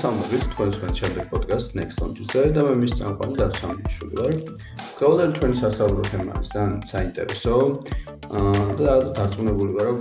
[0.00, 4.30] მოგესალმებით თქვენს შემდეგ პოდკასტ Next Launch-ზე და მე მის წამყვანი დასამშვიდობ ვარ.
[4.96, 7.56] გქონდათ ჩვენი სასაუბრო თემა ძალიან საინტერესო.
[8.32, 9.98] აა და დარწმუნებული ვარ, რომ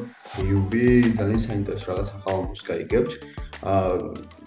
[0.56, 0.72] UB
[1.20, 3.12] ძალიან საინტერესო რაღაც ახალ მუსიკა იგებთ.
[3.60, 3.92] აა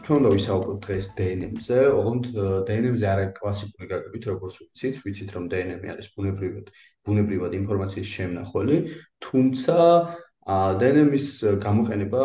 [0.03, 2.25] ჩვენ უნდა ვისაუბროთ დღეს DNM-ზე, ოღონდ
[2.65, 6.67] DNM-ზე არა კლასიკური გაგებით, როგორც ვიცით, ვიცით რომ DNM არის ბუნებრივად
[7.05, 8.77] ბუნებრივად ინფორმაციის შემნახველი,
[9.21, 9.77] თუმცა
[10.83, 11.27] DNM-ის
[11.63, 12.23] გამოყენება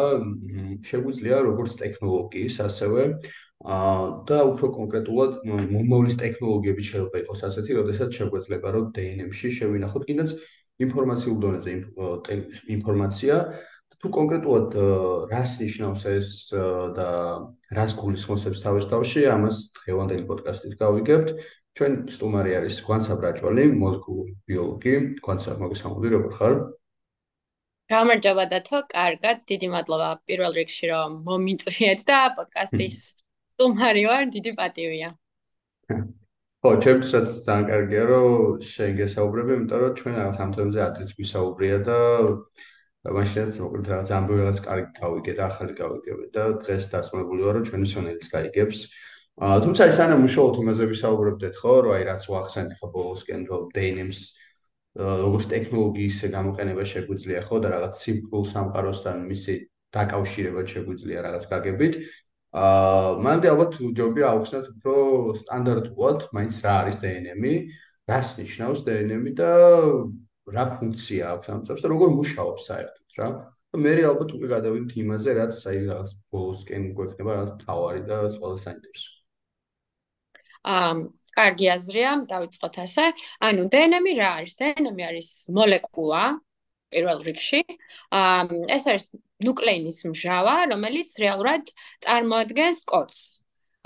[0.90, 3.04] შეგვიძლია როგორც ტექნოლოგიის, ასევე
[3.68, 3.78] ა
[4.30, 10.34] და უფრო კონკრეტულად მომავლის ტექნოლოგიები შეიძლება იყოს ასეთი, როდესაც შეგვეძლება რომ DNM-ში შევინახოთ კიდეც
[10.86, 11.72] ინფორმაციულ დონეზე
[12.78, 13.36] ინფორმაცია
[13.98, 14.76] თუ კონკრეტულად
[15.34, 16.28] რას ნიშნავს ეს
[16.98, 17.08] და
[17.74, 21.32] რას გულისხმობს თავის თავში, ამას დღევანდელი პოდკასტით გავიგებთ.
[21.78, 24.94] ჩვენ სტუმარი არის გვანცა ბრაჭვალი, მოლეკულური ბიოლოგი.
[25.26, 26.54] გვანცა, მოგესალმები, როგორ ხარ?
[27.92, 32.96] გამარჯობა დათო, კარგად, დიდი მადლობა პირველ რიგში რომ მომიწვიეთ და პოდკასტის
[33.56, 35.10] სტუმარი ვარ, დიდი პატივია.
[35.88, 41.78] ხო, ჩემთვისაც ძალიან კარგია რომ შენ გესაუბრები, იმიტომ რომ ჩვენ რაღაც ამ თემაზე ადრეც ვისაუბრია
[41.88, 42.00] და
[43.18, 47.68] მაშინაც მოკლედ რაღაც ამბობი რაღაც კარგი გავიგე და ახალი გავიგე და დღეს დარწმუნებული ვარ რომ
[47.70, 48.80] ჩვენი სონელიც გაიგებს.
[49.48, 53.64] აა თუმცა ის ანა მუშაობთ იმაზე ვისაუბრებდეთ ხო, რომ აი რაც ვახსენე ხო ბოლოსკენ რომ
[53.78, 54.20] დეინემს
[54.98, 59.54] როგორც ტექნოლოგიის გამოყენება შეგვიძლია ხო და რაღაც სიმპლ სამყაროსთან მისი
[59.94, 61.94] დაკავშირება შეგვიძლია რაღაც გაგებით.
[62.58, 64.96] აა მანდ ალბათ ჯობია აუხსნათ უფრო
[65.42, 67.54] სტანდარტულად, მაინც რა არის DNM-ი,
[68.10, 69.52] რას ნიშნავს DNM-ი და
[70.56, 73.28] რა ფუნქცია აქვს ამ წებს და როგორ მუშაობს საერთოდ რა.
[73.68, 78.58] და მე ალბათ უკვე გადავიდეთ იმაზე, რაც აი რაღაც ბოლოსკენ გვექნება რაღაც თავარი და ყველა
[78.66, 79.10] საინტერესო.
[80.74, 80.94] აა
[81.38, 83.06] კარგი აზრია, დავიწყოთ ასე.
[83.48, 84.54] ანუ DNM-ი რა არის?
[84.62, 86.24] DNM-ი არის მოლეკულა
[86.92, 87.62] პირველ რიგში.
[88.18, 88.42] აა
[88.76, 89.06] ეს არის
[89.46, 91.64] ნუკლეინის მჟავა, რომელიც რეალურად
[92.06, 93.20] წარმოადგენს კოდს.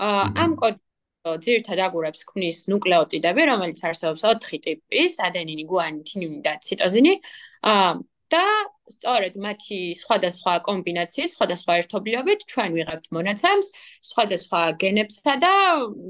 [0.00, 0.80] აა ამ კოდს
[1.22, 7.14] ძირთად აგურებს ქმნის ნუკლეოტიდები, რომელიც არსებობს 4 ტიპის: ადენინი, გუანი, თინინი და ციტოზინი.
[7.62, 7.92] აა
[8.32, 8.44] და
[8.88, 13.68] სწორედ მათი სხვადასხვა კომბინაციით, სხვადასხვა ერთობლიობით ჩვენ ვიღებთ მონაცემს
[14.08, 15.52] სხვადასხვა გენებსა და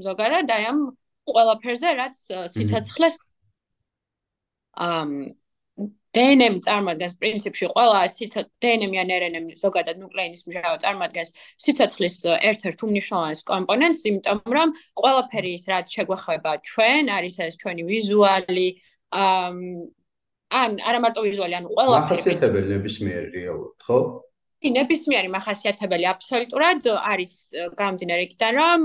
[0.07, 0.79] ზოგადად აი ამ
[1.29, 3.15] ყველაფერზე, რაც სიცოცხლეს
[4.73, 5.09] ამ
[6.13, 11.31] DNM წარმოადგენს პრინციპში ყველა სიცოცხლე DNM ან RNM ზოგადად ნუკლეინის მჟავა წარმოადგენს
[11.63, 12.17] სიცოცხლის
[12.49, 18.67] ერთ-ერთ უმნიშვნელოვანეს კომპონენტს, იმიტომ რომ ყველაფერი ის რაც შეგვეხება ჩვენ, არის ეს ჩვენი ვიზუალი
[19.09, 19.57] ამ
[20.53, 23.97] ან არა მარტო ვიზუალი, ან ყველაფერი მახასიათებელი ნებისმიერი რეალურად, ხო?
[24.63, 27.31] ნებისმიერი მახასიათებელი აბსოლუტურად არის
[27.73, 28.79] გამდინარე იქიდან, რომ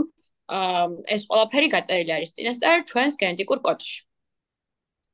[0.48, 3.98] ეს ყველაფერი გაწერილი არის წინასწარ ჩვენს გენეტიკურ კოდში.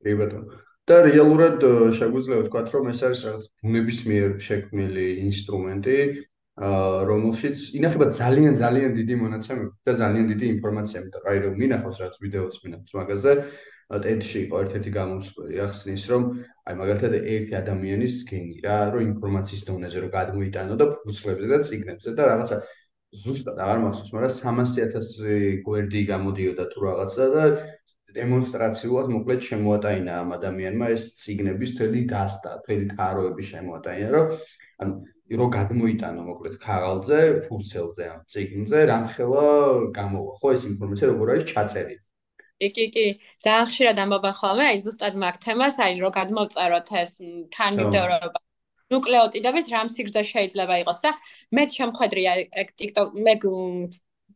[0.04, 0.62] კი ბატონო.
[0.84, 1.62] და რეალურად
[1.96, 5.98] შეგვიძლია ვთქვათ, რომ ეს არის რაღაც ბუნების მიერ შექმნილი ინსტრუმენტი,
[7.10, 11.96] რომელშიც ინახება ძალიან ძალიან დიდი მონაცემები და ძალიან დიდი ინფორმაცია, იმიტომ რომ აი რომ მინახავს
[12.04, 13.32] რაც ვიდეოს მინახავს მაგაზე,
[14.04, 16.22] TED-ში იყო ერთ-ერთი გამოსვლელი, ახსნის რომ
[16.68, 22.10] აი მაგალითად ერთი ადამიანის გენი რა, რომ ინფორმაციის დონეზე რომ გადმოიტანო და ფურცლებზე და ციგნებზე
[22.16, 22.56] და რაღაცა
[23.22, 24.32] ზუსტად აღარ მახსოვს, მაგრამ
[24.66, 27.44] 300.000 გვერდი გამოდიოდა თუ რაღაცა და
[28.14, 34.26] დემონსტრაციულად მოკლედ შემოატაინა ამ ადამიანმა ეს ციგნების თელი დასტა, თელი თაროები შემოატაინა, რომ
[34.84, 34.92] ანუ
[35.40, 39.44] რო გადმოიტანო მოკლედ ქაღალდზე, ფურცელზე ამ ციგნზე, რამხელა
[39.98, 42.02] გამოვა, ხო ეს ინფორმაცია როგორ არის ჩაწერილი.
[42.62, 43.06] კი, კი, კი,
[43.44, 47.12] ძალიან ხშირად ამბობ ხოლმე, აი ზუსტად მაგ თემას, აი რო გადმოვწეროთ ეს
[47.56, 48.38] თანმიმდევრობა
[48.94, 51.14] ნუკლეოტიდების რამ სიგრძე შეიძლება იყოს და
[51.58, 52.32] მე შემხედრია
[52.78, 53.34] TikTok მე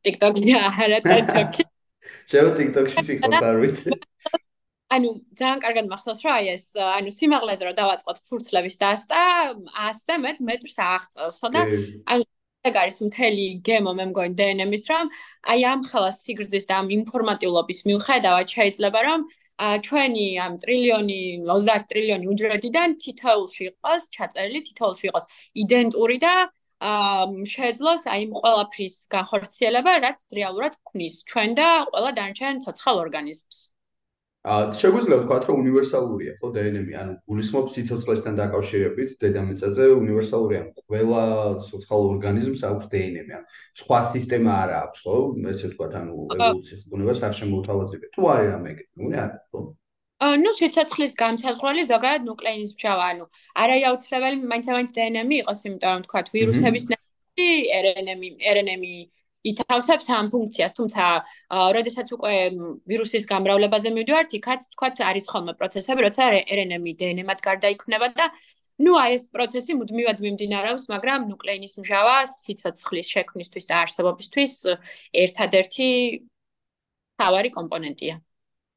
[0.05, 1.65] TikTok-ი არა TikTok-ი.
[2.31, 3.99] შევ TikTok-ში სიყოთ არ ვიცი.
[4.89, 10.77] ანუ ძალიან კარგად მახსოვს რა ეს ანუ სიმაღლეზე რომ დავაწყოთ ფურცლების დასტა 100-ზე მეტ მეტრს
[10.85, 11.65] აღწევსო და
[12.15, 12.25] ანუ
[12.69, 15.13] ეგ არის მთელი გემო მე მგონი DNM-ის რომ
[15.53, 22.31] აი ამ ხელა სიგრძის და ამ ინფორმატიულობის მიუხედავად შეიძლება რომ ჩვენი ამ ტრილიონი 30 ტრილიონი
[22.33, 25.27] უჯრედიდან თითოეულში იყოს ჩაწერილი თითოეულში იყოს
[25.65, 26.35] იდენტური და
[26.79, 33.59] შეეძლოს აი იმ ყველაფრის განხორციელება, რაც რეალურად ქმნის ჩვენ და ყველა დანარჩენ ცოცხალ ორგანიზმს.
[34.49, 41.25] აა შეგვიძლია ვთქვათ, რომ უნივერსალურია, ხო, DNM-ი, ანუ გულისხმობს სიცოცხლესთან დაკავშირებით, დედამიწაზე უნივერსალურია, ყველა
[41.69, 43.47] ცოცხალ ორგანიზმს აქვს DNM-ი, ანუ
[43.81, 45.17] სხვა სისტემა არა აქვს, ხო?
[45.53, 48.09] ესე ვთქვათ, ანუ ევოლუციის უნივერსალურია არ შემოუთავაზებია.
[48.17, 49.61] თუ არის რამე ეგეთი, ნუ არა, ხო?
[50.19, 53.25] ნუ სიცოცხლის განსაზღვრელი ზოგადად ნუკლეინის მჟავა, ანუ
[53.63, 57.51] არის აუცილებელი მაინც-მაინც DNM იყოს, იმიტომ რომ თქვა ვირუსების ნაცვლი
[57.85, 58.23] RNM
[58.55, 58.83] RNM
[59.51, 61.03] ითავსებს ამ ფუნქციას, თუმცა
[61.77, 62.35] როდესაც უკვე
[62.89, 68.27] ვირუსის გამრავლებაზე მივდივართ, იქაც თქვა არის ხოლმე პროცესები, როცა RNM DNM-ად გარდაიქმნება და
[68.79, 74.53] ну აი ეს პროცესი მუდმივად მიმდინარეობს, მაგრამ ნუკლეინის მჟავა სიცოცხლის შექმნისთვის და არსებობისთვის
[75.25, 75.89] ერთადერთი
[77.19, 78.15] თავარი კომპონენტია.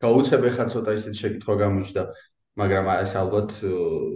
[0.01, 2.03] გაუცებ ხა ცოტა ისეთ შეკითხვა გამოჩნდა,
[2.59, 3.51] მაგრამ ეს ალბათ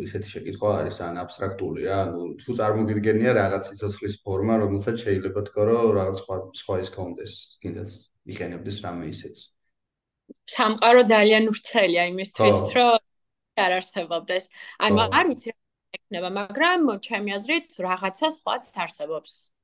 [0.04, 5.62] ისეთი შეკითხვა არის ან აბსტრაქტული რა, ну თუ წარმოგიდგენია რაღაც სიცოცხლის ფორმა, რომელსაც შეიძლება თქო,
[5.72, 7.34] რომ რაღაც სხვა სხვა ის კონდეს,
[7.64, 7.92] კიდეც
[8.36, 9.38] იყენებდეს რამე ისეც.
[10.52, 13.00] სამყარო ძალიან ვრცელია იმისთვის, რომ
[13.56, 14.44] არ არსებობდეს.
[14.84, 15.60] ანუ არ ვიცი რა
[15.96, 19.55] ექნება, მაგრამ ჩემი აზრით რაღაცა სხვაც არსებობს.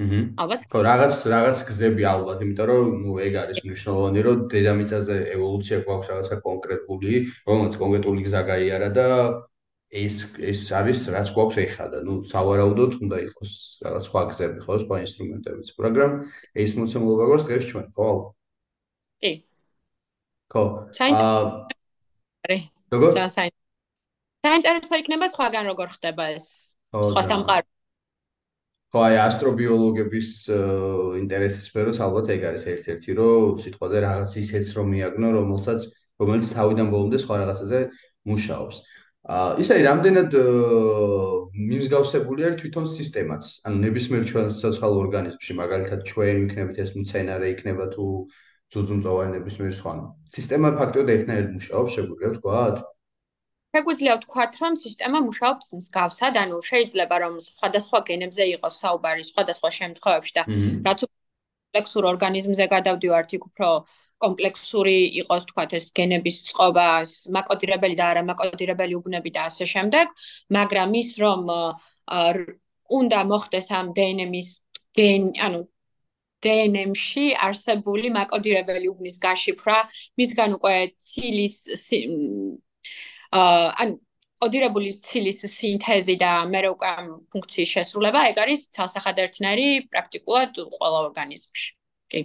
[0.00, 0.20] აჰა.
[0.40, 0.60] ალბათ.
[0.72, 6.08] ხო, რაღაც რაღაც გზები ალბათ, იმიტომ რომ ნუ ეგ არის მნიშვნელოვანი, რომ დედამიწაზე ევოლუცია გვაქვს
[6.12, 7.14] რაღაცა კონკრეტული,
[7.48, 9.06] რომელიც კონკრეტული გზა გაიარა და
[9.92, 13.52] ეს ეს არის რაც გვაქვს ეხლა და ნუ სავარაუდოდ უნდა იყოს
[13.84, 15.68] რაღაც სხვა გზები, ხო, სხვა ინსტრუმენტებიც.
[15.76, 16.10] მაგრამ
[16.56, 18.08] ეს მოცემულობა გვაქვს დღეს ჩვენ, ხო?
[19.20, 19.32] კი.
[20.48, 20.64] ხო.
[20.96, 21.40] აა
[22.92, 23.10] როგორ?
[24.42, 26.46] საინტერესო იქნება სხვაგან როგორ ხდება ეს
[26.92, 27.71] სხვა სამყარო.
[28.92, 30.30] ხო, აი ასტრობიოლოგების
[31.16, 35.86] ინტერესის სფეროს ალბათ ეგ არის ერთ-ერთი, რომ სიტყვაზე რაღაც ისეც რომ მიაგნო, რომელსაც
[36.20, 37.80] რომელიც თავიდან ბოლომდე სხვა რაღაცაზე
[38.28, 38.76] მუშაობს.
[39.32, 40.30] აა ისე რამდენად
[41.72, 43.42] მიმსგავსებული არის თვითონ სისტემაც.
[43.64, 44.22] ანუ ნებისმიერ
[44.60, 48.06] სოციალურ ორგანიზმში, მაგალითად ჩვენ ვიქნებით ეს მცენარე იქნება თუ
[48.76, 49.92] ძუძუმწოვარი ნებისმიერ სხვა.
[50.36, 52.76] სისტემა ფაქტობრივად ერთნაირად მუშაობს, შეგვიძლია ვთქვათ?
[53.72, 60.32] შეგვიძლია ვთქვათ, რომ სისტემა მუშაობს მსგავსად, ანუ შეიძლება რომ სხვადასხვა გენებზე იყოს საუბარი სხვადასხვა შემთხვევებში
[60.38, 60.42] და
[60.86, 63.68] რაც კომპლექსურ ორგანიზმზე გადავდივართ, იქ უფრო
[64.22, 66.86] კომპლექსური იყოს თქვათ ეს გენების წყობა,
[67.36, 70.06] მაკოდირებელი და არამაკოდირებელი უბნები და ასე შემდეგ,
[70.56, 71.42] მაგრამ ის რომ
[73.00, 74.50] უნდა მოხდეს ამ დნმ-ის
[75.00, 75.60] გენ, ანუ
[76.44, 79.78] დნმ-ში არსებული მაკოდირებელი უბნის გაშიფრვა,
[80.20, 80.76] მისგან უკვე
[81.08, 81.56] ცილის
[83.32, 83.96] ან
[84.42, 90.98] კოდირებული ცილის სინთეზი და მე რო უკვე ამ ფუნქციის შესრულება, ეგ არის ცალსახადერთნაირი პრაქტიკულად ყველა
[91.06, 91.68] ორგანიზმში.
[92.10, 92.20] კი.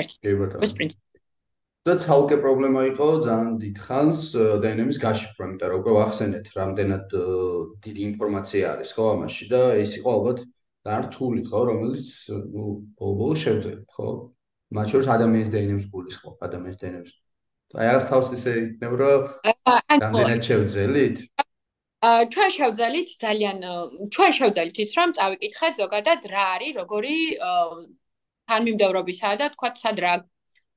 [0.00, 0.16] ერთი.
[0.24, 0.64] კი ბატონო.
[0.64, 1.04] ეს პრინციპი.
[1.88, 4.20] და ცალკე პრობლემა იყო ძალიან დიდხანს
[4.64, 7.06] დნმ-ის გაშიფრვა, იმიტომ რომ უკვე ვახსენეთ, რამდენად
[7.84, 10.38] დიდი ინფორმაცია არის ხო ამაში და ეს იყო ალბათ
[10.84, 12.08] ძალიან რთული ხო, რომელიც
[12.52, 12.64] ნუ
[13.00, 14.08] ბოლო შევძლებთ, ხო?
[14.76, 17.10] მათ შორის ადამიანის დნმ-ს გულისხმობ, ადამიანის დნმ-ს.
[17.70, 19.20] აი რაღაც თავს ისე იქნება, რომ
[20.02, 21.18] რამდენად შევძელით?
[22.00, 23.58] აა ჩვენ შევძელით ძალიან
[24.14, 27.16] ჩვენ შევძელით ის რომ წავიკითხეთ ზოგადად რა არის, როგორი
[28.50, 30.14] თანმიმდევრობისა და თქვა სად რა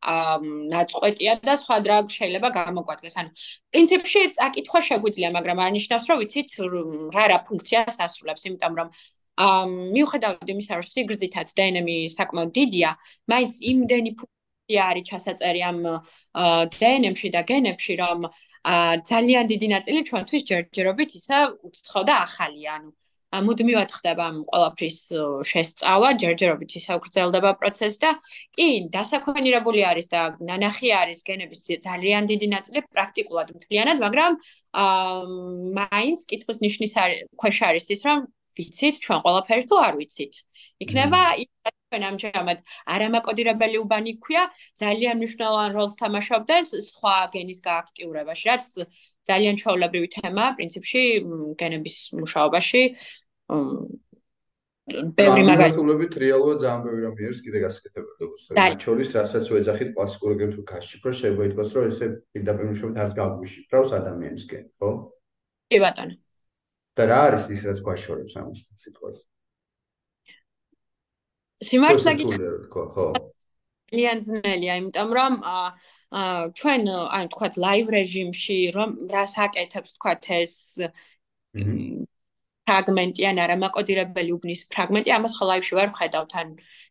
[0.03, 0.37] აა
[0.75, 3.15] ნაწყვეტია და სხვა რა შეიძლება გამოგვადგეს.
[3.23, 3.29] ანუ
[3.73, 6.49] პრინციპში წაკითხვა შეგვიძლია, მაგრამ არ ნიშნავს, რომ ვიცით
[7.15, 8.87] რა რა ფუნქციას ასრულებს, იმიტომ რომ
[9.47, 9.63] აა
[9.95, 11.89] მიუხედავად იმისა, რომ სიგრძითაც დნმ
[12.19, 12.89] საკმაოდ დიდია,
[13.31, 15.79] მაინც იმდენი ფუნქცია არის ჩასაწერი ამ
[16.73, 18.19] დნმ-ში და გენებში, რომ
[19.11, 21.37] ძალიან დიდი ნაწილი ჩვენთვის ჯერჯერობით ისა
[21.67, 22.89] უცხო და ახალია, ანუ
[23.33, 24.97] მუდმივად ხდება ამ ყველაფრის
[25.49, 28.11] შესწავლა, ჯერჯერობით ისა გრძელდება პროცესი და
[28.53, 34.31] კი, დასაქვენირებული არის და ნანახი არის გენების ძალიან დიდი ნაწილი პრაქტიკულად მთლიანად, მაგრამ
[35.81, 36.93] მაინც კითხვის ნიშნის
[37.41, 38.17] ქვეშ არის ის, რომ
[38.53, 40.33] ვიცით ჩვენ ყველაფერს თუ არ ვიცით.
[40.83, 41.21] იქნება
[41.93, 42.59] ჩვენ ამჟამად
[42.89, 44.43] არამაკოდირებელი უბანი ქვია,
[44.81, 48.65] ძალიან მნიშვნელოვან როლს თამაშობდეს სხვა გენის გააქტიურებაში, რაც
[49.29, 51.03] ძალიან ჩვეულებრივი თემაა პრინციპში
[51.61, 52.81] გენების მუშაობაში.
[54.83, 58.27] ბევრი მაგალითულებით რეალურად ძალიან ბევრი რამე არის კიდე გასაკეთებელი.
[58.57, 63.13] მათ შორის რასაც ვეძახით კლასიკური გემს თუ გაშიფრო, შეიძლება ითქვას, რომ ესე პირდაპირ მუშაობთ არც
[63.19, 64.89] გაგვიშიფრავს ადამიანისკენ, ხო?
[65.71, 66.15] კი ბატონო.
[66.93, 69.17] და რა არის ის რაც გვაშორებს ამას სიტყვას?
[71.61, 73.05] სიმართლე გითხრა, ხო.
[73.93, 75.67] ძალიან ძნელია, იმიტომ რომ აა
[76.57, 76.81] ჩვენ
[77.17, 80.53] ანუ თქვა ლაივ რეჟიმში რომ რას აკეთებს თქვა ეს
[82.67, 86.47] ფრაგმენტი ან არა მაკოდირებელი უბნის ფრაგმენტი ამას ხო ლაივში ვარ ხედავთ ან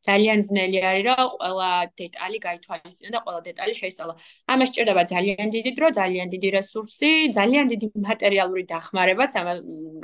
[0.08, 4.14] ძალიან ძნელი არის რომ ყველა დეტალი გაითვალისწინო და ყველა დეტალი შეისწავლა.
[4.52, 9.48] ამას სჭირდება ძალიან დიდი დრო ძალიან დიდი რესურსი ძალიან დიდი მატერიალური დახმარებაც ამ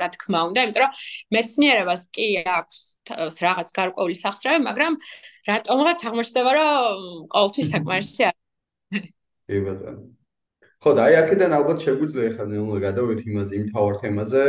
[0.01, 0.91] რა თქმა უნდა იმიტომ რომ
[1.37, 2.79] მეცნიერებას კი აქვს
[3.45, 4.93] რაღაც გარკვეული სახსრები მაგრამ
[5.49, 9.05] რატომღაც აღმოჩნდება რომ ყოველთვის საკმარისი არის
[9.49, 10.18] კი ბატონო
[10.79, 14.43] ხო და აი აქედან ალბათ შეგვიძლია ახლა ნელა გადავიდეთ იმაზე იმ თავარ თემაზე,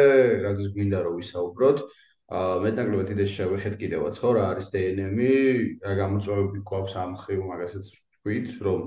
[0.47, 1.79] რაზეც გვინდა რომ ვისაუბროთ.
[2.31, 5.35] აა მეტნაკლებად იდეაში შევეხეთ კიდევაც ხო რა არის DNM-ი,
[5.83, 8.81] რა გამოწვევები გვაქვს ამ ხრივ მაგასაც თქვით, რომ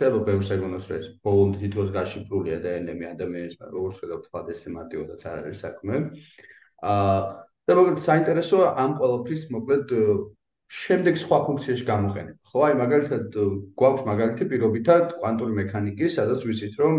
[0.00, 5.20] შეიძლება ბევრს ეგონოს რომ ეს ბოლომდე თითქოს გაშიფრულია DNM-ი ადამიანის, როგორც ხედავთ, თქვა ეს მარტივადაც
[5.28, 5.96] არ არის საქმე.
[6.88, 7.18] აა
[7.68, 9.92] და მოკლედ საინტერესოა ამ ყველაფრის მოკლედ
[10.72, 12.38] შემდეგ სხვა ფუნქციაში გამოყენება.
[12.48, 13.38] ხო, აი მაგალითად
[13.76, 16.94] გვაქვს მაგალითი პირობითად კვანტური მექანიკის, სადაც ვიცით რომ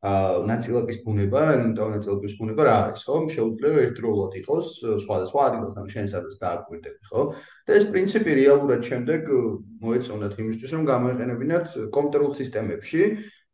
[0.00, 3.16] აა ნაწილაკის ბუნება, ელემენტარული ნაწილაკის ბუნება რა არის, ხო?
[3.34, 4.66] შეუძლია ერთდროულად იყოს
[5.04, 7.22] სხვადასხვა ადგილას, ან შენ სადაც დააკვირდები, ხო?
[7.68, 9.28] და ეს პრინციპი რეალურად შემდეგ
[9.84, 13.02] მოეწონათ იმისთვის, რომ გამოეყენებინათ კომპიუტერულ სისტემებში,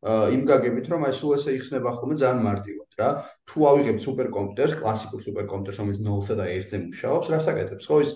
[0.07, 3.09] იმ გაგებით, რომ აი სულ ესე იხსნება ხოლმე ძალიან მარტივად, რა.
[3.51, 7.97] თუ ავიღებ სუპერკომპიუტერს, კლასიკურ სუპერკომპიუტერს, რომელიც 0-სა და 1-ზე მუშაობს, რას აკეთებს, ხო?
[8.07, 8.11] ის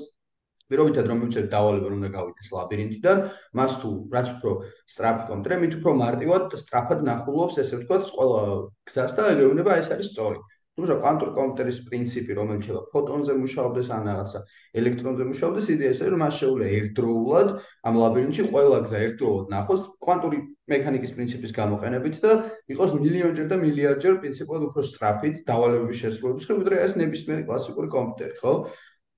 [0.70, 3.18] პირობითად რომ მივწერთ დავალება რომ უნდა გავიდეს ლაბირინთიდან,
[3.60, 4.50] მას თუ რაც უფრო
[4.94, 8.42] სწრაფი კონტრე, მით უფრო მარტივად სწრაფად ნახულობს, ესე ვთქვათ, ყველა
[8.90, 10.40] გზას და ეგეუნება ეს არის სწორი.
[10.80, 14.40] თუმცა კვანტურ კომპიუტერის პრინციპი, რომელიც შეიძლება ფოტონზე მუშაობდეს ან რაღაცა
[14.80, 17.48] ელექტრონზე მუშაობდეს, იდეა ესაა, რომ მას შეუძლია ერთდროულად
[17.90, 20.38] ამ ლაბირინთში ყველა გზა ერთდროულად ნახოს კვანტური
[20.70, 22.32] მექანიკის პრინციპის გამოყენებით და
[22.72, 28.34] იყოს მილიონჯერ და მილიარდჯერ პრინციპულად უფრო სწრაფით დავალებების შესრულების ხომ, ვიდრე ეს ნებისმიერი კლასიკური კომპიუტერი,
[28.40, 28.54] ხო?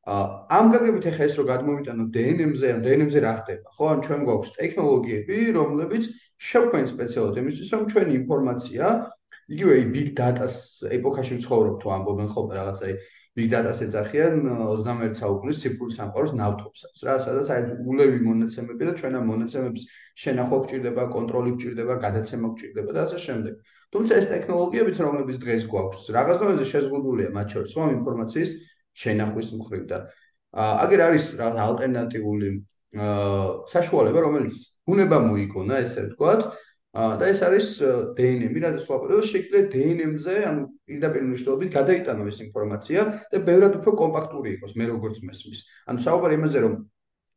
[0.02, 3.71] ამ გაგებით ახლა ეს რო გადმოვიტანო DNM-ზე, ან DNM-ზე რა ხდება?
[3.71, 6.09] ხო, ან ჩვენ გვაქვს ტექნოლოგიები, რომლებიც
[6.42, 8.85] შექმნენ სპეციალურად იმისთვის, რომ ჩვენი ინფორმაცია,
[9.54, 12.87] იგივე big data-ს ეპოქაში ვცხოვრობ თუ ამბობენ ხოლმე რაღაცა
[13.38, 19.14] big data-ს ეძახიან 21 საუკუნის ციფრული სამყაროს ნავთობსაც, რა, სადაც აი ულევი მონაცემები და ჩვენ
[19.23, 19.85] ამ მონაცემების
[20.25, 23.54] შენახვა გჭირდება, კონტროლი გჭირდება, გადაცემა გჭირდება და ასე შემდეგ.
[23.92, 28.50] თუმცა ეს ტექნოლოგიებიც, რომლებიც დღეს გვაქვს, რაღაც დონეზე შეზღუდულია მათ შორის, რომ ინფორმაციის
[28.99, 29.99] შენახვის მხრივ და
[30.53, 32.51] აგერ არის რა ალტერნატიული
[33.73, 34.59] საშუალება რომელიც
[34.93, 36.41] უნება მოიგონა ესე ვთქვათ
[36.93, 37.67] და ეს არის
[38.17, 44.53] DNM-ი, რადგან სხვაპირველს შეგვიძლია DNM-ზე, ანუ პირდაპირ მნიშვნელობით გადაიტანო ეს ინფორმაცია და ბევრად უფრო კომპაქტური
[44.61, 45.61] იყოს, მე როგორც მესმის.
[45.89, 46.75] ანუ საუბარი იმაზე, რომ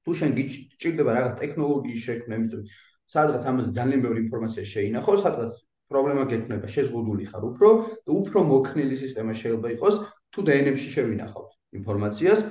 [0.03, 2.75] თუ შენ გიჭირდება რაღაც ტექნოლოგიის შექმნა, იმის
[3.15, 5.51] სადღაც ამაზე ძალიან ბევრი ინფორმაცია შეინახო, სადღაც
[5.87, 7.69] პრობლემა გექნება, შეზღუდული ხარ უფრო
[8.03, 9.95] და უფრო მოქნილი სისტემა შეიძლება იყოს,
[10.35, 12.41] თუ DNM-ში შევინახავთ ინფორმაციას,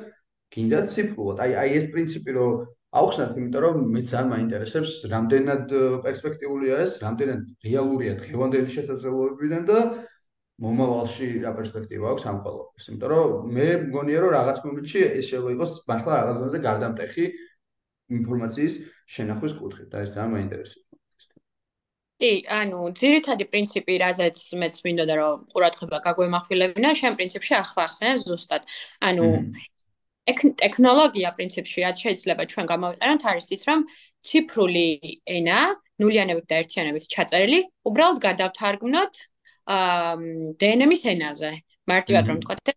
[0.55, 1.43] გინდა ციფრულად.
[1.45, 2.47] აი აი ეს პრინციპი რო
[2.95, 5.65] აუხსნათ, იმიტომ რომ მე ძალიან მაინტერესებს, რამდენად
[6.07, 9.79] პერსპექტიულია ეს, რამდენად რეალურია დღევანდელი შესაძლებლობებიდან და
[10.63, 12.85] მომავალში რა პერსპექტივა აქვს ამ ყველაფერს.
[12.91, 17.25] იმიტომ რომ მე მგონია რომ რაღაც მომენტში ეს შეიძლება იყოს მართლა რაღაც დონეზე გარდამტეხი
[18.19, 18.75] ინფორმაციის
[19.15, 20.87] შენახვის კუთხით და ეს ძალიან მაინტერესებს.
[22.21, 28.63] კი, ანუ ძირითადი პრინციპი, რაზეც მეც მინდოდა რომ ყურადღება გაგვემახვილებინა, შენ პრინციპში ახლა ახსენე ზუსტად.
[29.09, 29.25] ანუ
[30.63, 33.81] ტექნოლოგია პრინციპში რაც შეიძლება ჩვენ გამოვიწეროთ არის ის, რომ
[34.25, 34.87] ციფრული
[35.37, 35.59] ენა,
[36.01, 39.15] ნულიანებით და ერთიანებით ჩაწერილი, უბრალოდ გადავთარგმნოთ
[39.75, 40.15] აა
[40.61, 41.53] DNM-ის ენაზე.
[41.85, 42.75] მარტივად რომ ვთქვათ,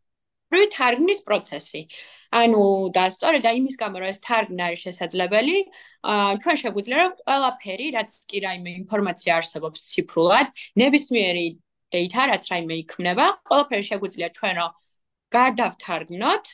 [0.53, 1.81] რივი თარგმნის პროცესი.
[2.39, 2.63] ანუ
[2.95, 5.57] და სწორედ იმის გამო რომ ეს თარგმნა არის შესაძლებელი,
[6.13, 10.47] აა ჩვენ შეგვიძლია რომ ყველაფერი, რაც კი რაიმე ინფორმაცია არსებობს ციფრულად,
[10.81, 11.47] ნებისმიერი
[11.95, 14.71] data, რაც რაიმე იქმნება, ყველაფერი შეგვიძლია ჩვენ რომ
[15.37, 16.45] გადავთარგმნოთ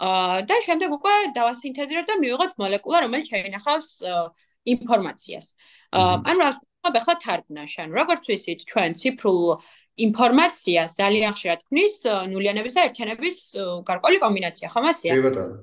[0.00, 3.88] აა და შემდეგ უკვე დავასინთეზირებთ და მივიღოთ მოლეკულა, რომელიც შეინახავს
[4.74, 5.46] ინფორმაციას.
[5.90, 6.50] აა ანუ რა
[6.88, 9.40] ვთქვა, თარგმნაში, ანუ როგორც ვიცით, ჩვენ ციფრულ
[10.06, 11.94] ინფორმაციას ძალიან ხშირად ქმნის
[12.32, 13.38] ნულიანების და ერთიანების
[13.88, 15.14] გარკვეული კომბინაცია, ხომ ასეა?
[15.18, 15.56] კი ბატონო.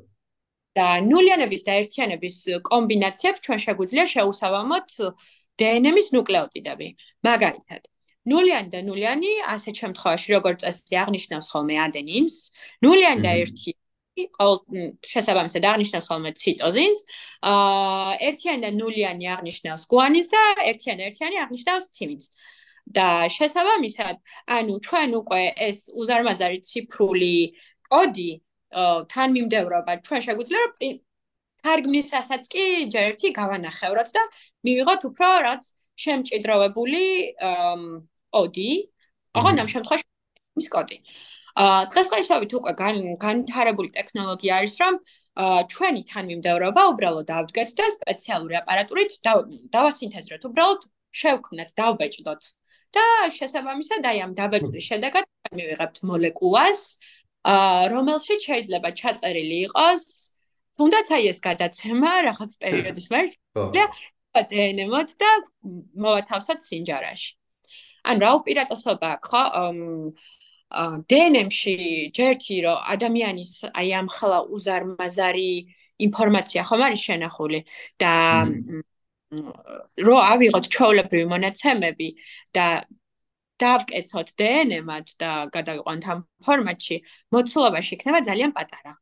[0.77, 2.35] და ნულიანების და ერთიანების
[2.69, 4.89] კომბინაციებს ჩვენ შეგვიძლია შეუსაბამოთ
[5.57, 6.87] DNM-ის ნუკლეოტიდები.
[7.25, 7.81] მაგალითად,
[8.29, 12.35] ნულიანი და ნულიანი ასეთ შემთხვევაში როგორც წესი აღნიშნავს ხოლმე ადენინს,
[12.85, 13.73] ნულიანი და ერთი
[14.17, 16.99] შესაბამისად აღნიშნავს ხოლმე ციტოზინს,
[17.49, 20.41] აა ერთიანი და ნულიანი აღნიშნავს გუანინს და
[20.71, 22.25] ერთიანი ერთიანი აღნიშნავს თიმინს.
[22.95, 24.15] და შესაბამისად,
[24.47, 27.35] ანუ ჩვენ უკვე ეს უზარმაზარი ციფრული
[27.91, 28.31] კოდი
[29.13, 30.73] თანმიმდევრობა ჩვენ შეგვიძლია რომ
[31.67, 32.63] თარგმნისასაც კი
[32.93, 34.23] ჯერ ერთი გავანახევროთ და
[34.67, 35.63] მივიღოთ უფრო რაც
[36.03, 37.03] შემჭიდროვებული
[38.37, 38.71] კოდი.
[39.37, 40.05] ოღონდ ამ შემთხვევაში
[40.61, 40.97] ის კოდი.
[41.57, 42.73] აა დღესდღეობით უკვე
[43.25, 44.99] განვითარებული ტექნოლოგია არის რომ
[45.73, 49.11] ჩვენი თანმიმდევრობა უბრალოდ დავდგეთ და სპეციალური აპარატურით
[49.75, 50.41] დავასინთეზროთ.
[50.49, 50.81] უბრალოდ
[51.21, 52.41] შევქმნათ, დავბეჭდოთ
[52.97, 53.05] და
[53.37, 55.25] შესაბამისად აი ამ დაბეჭდის შედეგად
[55.57, 56.81] მივიღებთ მოლეკულას,
[57.47, 60.05] აა რომელშიც შეიძლება ჩაწერილი იყოს
[60.77, 63.31] თუნდაც აი ეს გადაცემა რაღაც პერიოდის მერე
[63.77, 63.85] და
[64.51, 65.31] დნმ-თ და
[66.03, 67.29] მოვათავსოთ სინჯარაში.
[68.07, 69.43] ან რა უპირატესობა აქვს ხო?
[70.81, 71.77] აა დნმ-ში
[72.17, 75.51] ჯერთი რომ ადამიანის აი ამ ხლა უზარმაზარი
[76.07, 77.59] ინფორმაცია ხომ არის შენახული
[78.01, 78.13] და
[79.31, 82.07] რო ავიღოთ ჩაოლებრივი მონაცემები
[82.55, 82.67] და
[83.61, 86.97] დავკეცოთ DNM-ად და გადავიყვანთ ამ ფორმატში,
[87.33, 88.93] მოცულობაში იქნება ძალიან პატარა.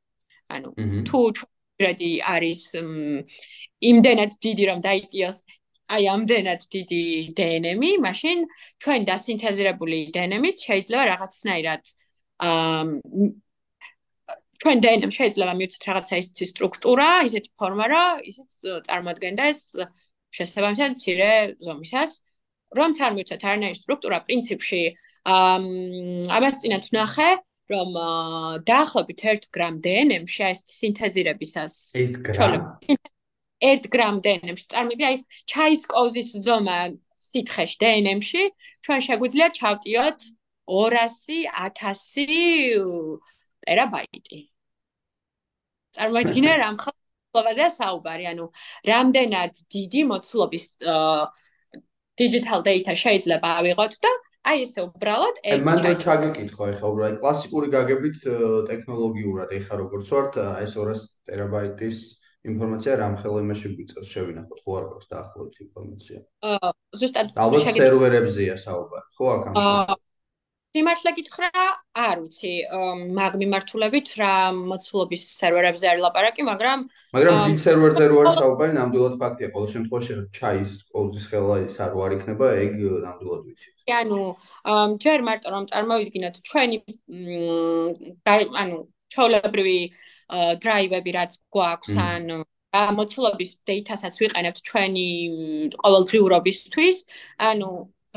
[0.55, 0.69] ანუ
[1.09, 2.61] თუ ჩვენი არის
[3.91, 5.37] იმდენად დიდი რომ დაიტიოს
[5.95, 7.03] აი ამდენად დიდი
[7.37, 8.37] DNM-ი, მაშინ
[8.81, 11.83] ჩვენ დასინთეზირებული DNM-ით შეიძლება რაღაცნაირად
[12.45, 12.83] აა
[14.55, 18.51] ჩვენ DNM შეიძლება მივცეთ რაღაცა ისეთი სტრუქტურა, ისეთი ფორმა, რა ისიც
[18.87, 19.61] წარმოადგენდა ეს
[20.35, 21.33] შესაბამისად ცირე
[21.65, 22.11] ზომისას.
[22.75, 24.81] რომ წარმოვიცეთ არანაირი სტრუქტურა პრინციპში
[26.37, 27.29] ამას წინათ ვნახე
[27.71, 27.89] რომ
[28.67, 32.65] დაახლოებით 1 გრამ დნმ-ში ეს სინთეზირებისას 1 გრამ.
[33.69, 35.15] 1 გრამ დნმ-ში წარმოვიდი აი
[35.51, 36.79] ჩაის კოვზის ზომა
[37.29, 38.43] სითხეში დნმ-ში
[38.85, 40.19] ჩვენ შეგვიძლია ჩავტიოთ
[40.67, 41.39] 200
[41.79, 43.21] 1000
[43.65, 44.39] ტერაბაიტი.
[45.95, 46.75] წარმოიდგინე რამ
[47.35, 48.45] ხალხობაზეა საუბარი ანუ
[48.87, 50.65] რამდენად დიდი მოცულობის
[52.15, 54.11] digital data შეიძლება ავიღოთ და
[54.45, 55.65] აი ესე უბრალოდ ერთ ჩაის.
[55.67, 58.19] მანდ ჩაგეკითხო ეხლა უბრალოდ კლასიკური გაგებით
[58.69, 61.99] ტექნოლოგიურად ეხა როგორც ვართ ეს 200 ტერაბაიტის
[62.45, 66.17] ინფორმაცია რამ ხელო იმაში გვიწევს შევინახოთ ხო არ გვაქვს დაახლოებით ინფორმაცია.
[66.45, 66.69] აა
[67.01, 70.04] ზუსტად ალბათ სერვერებზეა საუბარი ხო აქ ამ
[70.75, 71.49] მიმართლა გითხრა,
[71.95, 72.53] არ ვიცი,
[73.17, 76.79] მაგ მიმართულებით რა მოცულობის სერვერებზე არის ლაპარაკი, მაგრამ
[77.15, 81.91] მაგრამ დიდ სერვერზე რო არის საუბარი, ნამდვილად ფაქტია, ყოველ შემთხვევაში ჩაის კოლზის ხელა ის არ
[81.99, 82.71] ვარ იქნება, ეგ
[83.05, 83.67] ნამდვილად ვიცი.
[83.95, 84.19] ანუ
[84.99, 86.77] ჯერ მარტო რომ წარმოვიდგინოთ ჩვენი
[88.25, 88.77] ანუ
[89.15, 89.79] ჩაოლებრივი
[90.65, 92.23] დრაივები რაც გვაქვს ან
[92.75, 95.07] მოცულობის დეიტასაც ვიყენებთ ჩვენი
[95.79, 96.97] ყოველდღიურობისთვის,
[97.39, 97.69] ანუ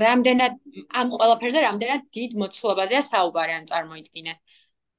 [0.02, 0.55] რამდენად
[1.00, 4.33] ამ ყველაფერზე რამდენად დიდ მოცულობაზეა საუბარი ამ წარმოიდგინე.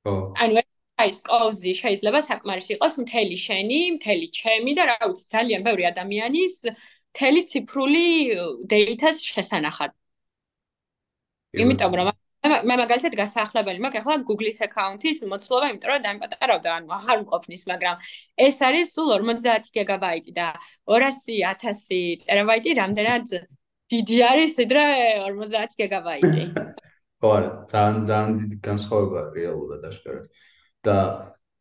[0.06, 0.14] ხო.
[0.44, 0.64] ანუ
[1.00, 6.56] აი სკოვზი შეიძლება საკმარისი იყოს მთელი შენი, მთელი ჩემი და რა ვიცი ძალიან ბევრი ადამიანის
[7.14, 8.08] მთელი ციფრული
[8.74, 9.92] დეიტას შესანახად.
[11.64, 17.18] იმიტომ რომ მე მაგალითად გასაახლებელი მაქვს ახლა Google-ის აკაუნთის მოცულობა, იმიტომ რომ დამიპატარავდა, ანუ აღარ
[17.24, 17.96] მყოფნის, მაგრამ
[18.48, 20.48] ეს არის სულ 50 გიგაბაიტი და
[20.88, 23.26] 200 1000 ტერაბაიტი რამდენად
[23.90, 24.86] დიდი არის ვიდრე
[25.26, 26.44] 50 გიგაბაიტი.
[27.20, 30.26] ხო არა, ძალიან ძალიან დიდი განსხვავება რეალურად აშკარად.
[30.88, 30.98] და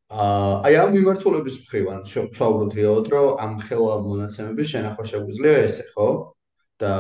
[0.09, 6.09] აი ამ მიმართულების მხრივ ან შევფლავდით რეალურად, რომ ამ ხელა მონაცემების შენახვა შეგვიძლია ესე, ხო?
[6.81, 6.93] და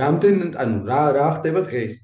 [0.00, 1.94] რამდენ ანუ რა რა ხდება დღეს?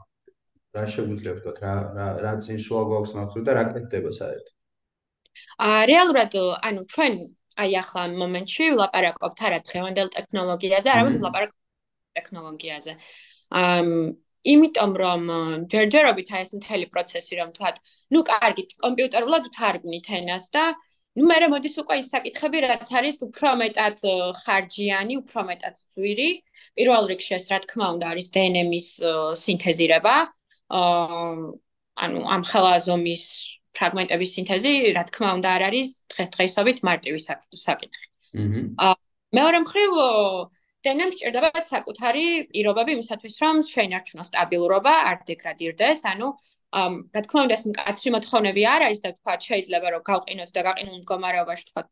[0.76, 4.56] რა შეგვიძლია ვთქვა, რა რა რა წინსვლა გვაქვს მაგალითად და რა კეთდება საერთოდ?
[5.66, 6.34] აა რეალურად
[6.68, 7.14] ანუ ჩვენ
[7.60, 11.59] აი ახლა მომენტში ვლაპარაკობთ არა დღევანდელ ტექნოლოგიაზე, არამედ ვლაპარაკობთ
[12.15, 12.93] ტექნოლოგიაზე.
[13.51, 13.89] ამ
[14.45, 15.21] იმიტომ რომ
[15.73, 17.69] ჯერჯერობით აი ეს მთელი პროცესი რომ თქვა,
[18.13, 20.65] ну, კარგით, კომპიუტერულად თარგმნით ენას და
[21.15, 23.99] ну, მე მოდის უკვე ის საკითხები, რაც არის უფრო მეტად
[24.43, 26.29] ხარჯიანი, უფრო მეტად ძვირი.
[26.75, 28.89] პირველ რიგში ეს რა თქმა უნდა არის DNM-ის
[29.43, 30.15] სინთეზირება.
[30.75, 31.29] აა
[32.03, 33.23] ანუ ამ ხელაზომის
[33.75, 37.19] ფრაგმენტების სინთეზი, რა თქმა უნდა, არ არის დღესდღეობით მარტივი
[37.63, 38.05] საკითხი.
[38.83, 38.95] აჰა.
[39.35, 39.91] მეორე მხრივ
[40.86, 46.28] დენემ სჭირდება საკუთარი პირობები იმისათვის, რომ შეინარჩუნოს სტაბილურობა, არ დეგრადირდეს, ანუ
[46.70, 50.60] ამ რა თქმა უნდა ეს მკაცრი მოთხოვნები არ არის და თქვა შეიძლება რომ გავყინოთ და
[50.66, 51.82] გაყინულ მდგომარეობაში თქვა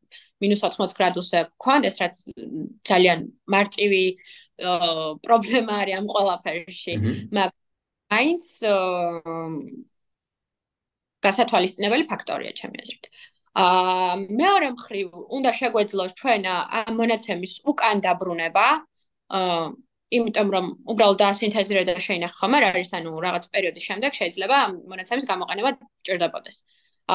[0.46, 2.16] -80 გრადუსზე გქონდეს რაც
[2.90, 3.18] ძალიან
[3.54, 4.04] მარტივი
[5.26, 6.94] პრობლემა არის ამ ყველაფერში
[7.34, 7.58] მაგრამ
[8.14, 8.44] მაინც
[11.26, 13.04] გასათვალისწინებელი ფაქტორია ჩემი აზრით.
[13.10, 18.66] აა მეორე მხრივ უნდა შეგვეძლოს ჩვენ ამ მონაცემის უკან დაბრუნება.
[19.38, 19.64] აა
[20.18, 24.72] იმიტომ რომ უბრალოდ დაასინთეზირე და შეინახე ხომ არ არის ანუ რაღაც პერიოდის შემდეგ შეიძლება ამ
[24.90, 25.70] მონაცემის გამოყენება
[26.06, 26.56] ჭირდებოდეს.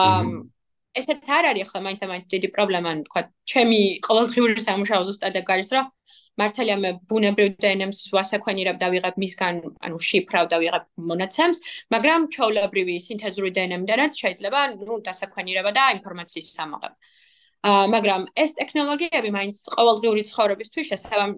[0.01, 0.19] აა
[0.99, 5.47] ესეც არ არის ხო მაინც მაინც დიდი პრობლემა ანუ თქვა ჩემი ყოველდღიური სამუშაო ზუსტად ეგ
[5.53, 5.85] არის რომ
[6.41, 11.57] მართალია მე ბუნებრივ დნმ-ს ვასაქვენირებ და ვიღებ მისგან, ანუ შიფრავ და ვიღებ მონაცემს,
[11.93, 16.97] მაგრამ ჩაოლებრივი სინთეზური დნმ-დანაც შეიძლება ნუ დასაქვენირება და ინფორმაციის სამოღება.
[17.63, 21.33] აა მაგრამ ეს ტექნოლოგიები მაინც ყოველდღიური ცხოვრებისთვის შესაძლებამ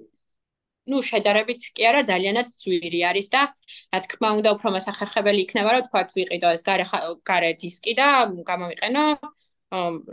[0.89, 3.41] ну შედარებით კი არა ძალიანაც ძვირი არის და
[3.93, 6.85] რა თქმა უნდა უფრო მასახერხებელი იქნება რომ თქვა ვიყიდო ეს გარე
[7.29, 8.07] გარე დისკი და
[8.49, 9.05] გამოვიყენო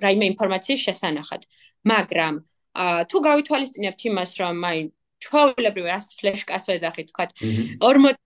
[0.05, 1.43] რაიმე ინფორმაციის შესანახად.
[1.93, 2.35] მაგრამ
[2.75, 4.79] თუ გავითვალისწინებთ იმას, რომ აი
[5.23, 7.25] ჩვეულებრივ რას ფლეშკას ვეძახით, თქვა
[7.85, 8.19] 40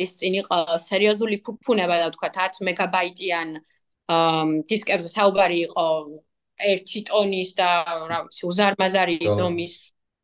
[0.00, 3.48] ის წინ იყო სერიოზული ფუფუნება და თქვა 10 მეგაბაიტიან
[4.10, 5.86] აა დისკებზე საუბარი იყო
[6.72, 7.70] 1 ტონის და
[8.10, 9.76] რა ვიცი, უზარმაზარი ზომის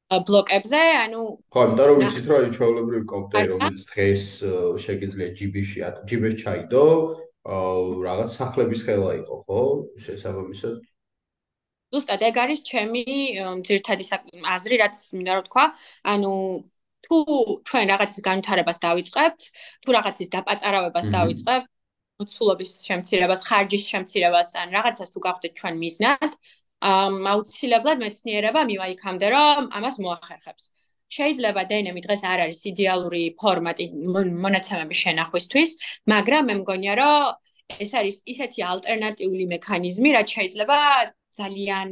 [0.06, 4.24] ბლოკებზე, ანუ ხო, იმიტომ რომ ვიცით რომ აი ჩვეულებრივი კომპიუტერი რომელიც დღეს
[4.86, 6.84] შეგიძლია GB-ში, GB-ში ჩაიდო,
[7.46, 7.72] აა
[8.06, 9.62] რაღაც სახლების ხელა იყო, ხო?
[10.06, 10.74] შესაბამისად
[11.96, 13.04] ზუსტად ეგ არის ჩემი
[13.66, 14.04] ძირთადი
[14.54, 15.64] აზრი, რაც მინდა რომ თქვა,
[16.12, 16.32] ანუ
[17.06, 17.16] თუ
[17.68, 19.40] ჩვენ რაღაცის განვითარებას დავიწყებთ,
[19.82, 21.66] თუ რაღაცის დაპატარავებას დავიწყებთ,
[22.20, 26.32] მოცულობის შემცირებას, ხარჯის შემცირებას, ან რაღაცას თუ გავხდეთ ჩვენ მიზნად,
[27.32, 30.64] აუცილებლად მეცნიერება მივა იქამდე, რომ ამას მოახერხებს.
[31.16, 33.84] შეიძლება დნმ დღეს არ არის იდეალური ფორმატი
[34.44, 35.70] მონაცემების შენახვისთვის,
[36.12, 40.76] მაგრამ მე მგონია, რომ ეს არის ისეთი ალტერნატიული მექანიზმი, რაც შეიძლება
[41.40, 41.90] ძალიან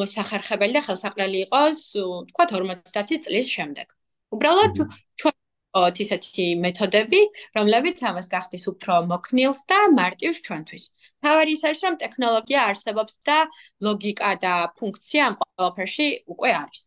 [0.00, 1.80] მოსახერხებელი და ხელსაყრელი იყოს,
[2.30, 3.86] თქვა 50 წლის შემდეგ.
[4.36, 4.74] უბრალოდ
[5.20, 5.36] ჩვენ
[6.04, 7.20] ისეთი მეთოდები,
[7.56, 10.84] რომლებიც ამას გახდის უფრო მოქნილს და მარტივს ჩვენთვის.
[11.22, 13.38] თავარი ის არის, რომ ტექნოლოგია არსებობს და
[13.86, 16.84] ლოგიკა და ფუნქცია ამ ყველაფერში უკვე არის.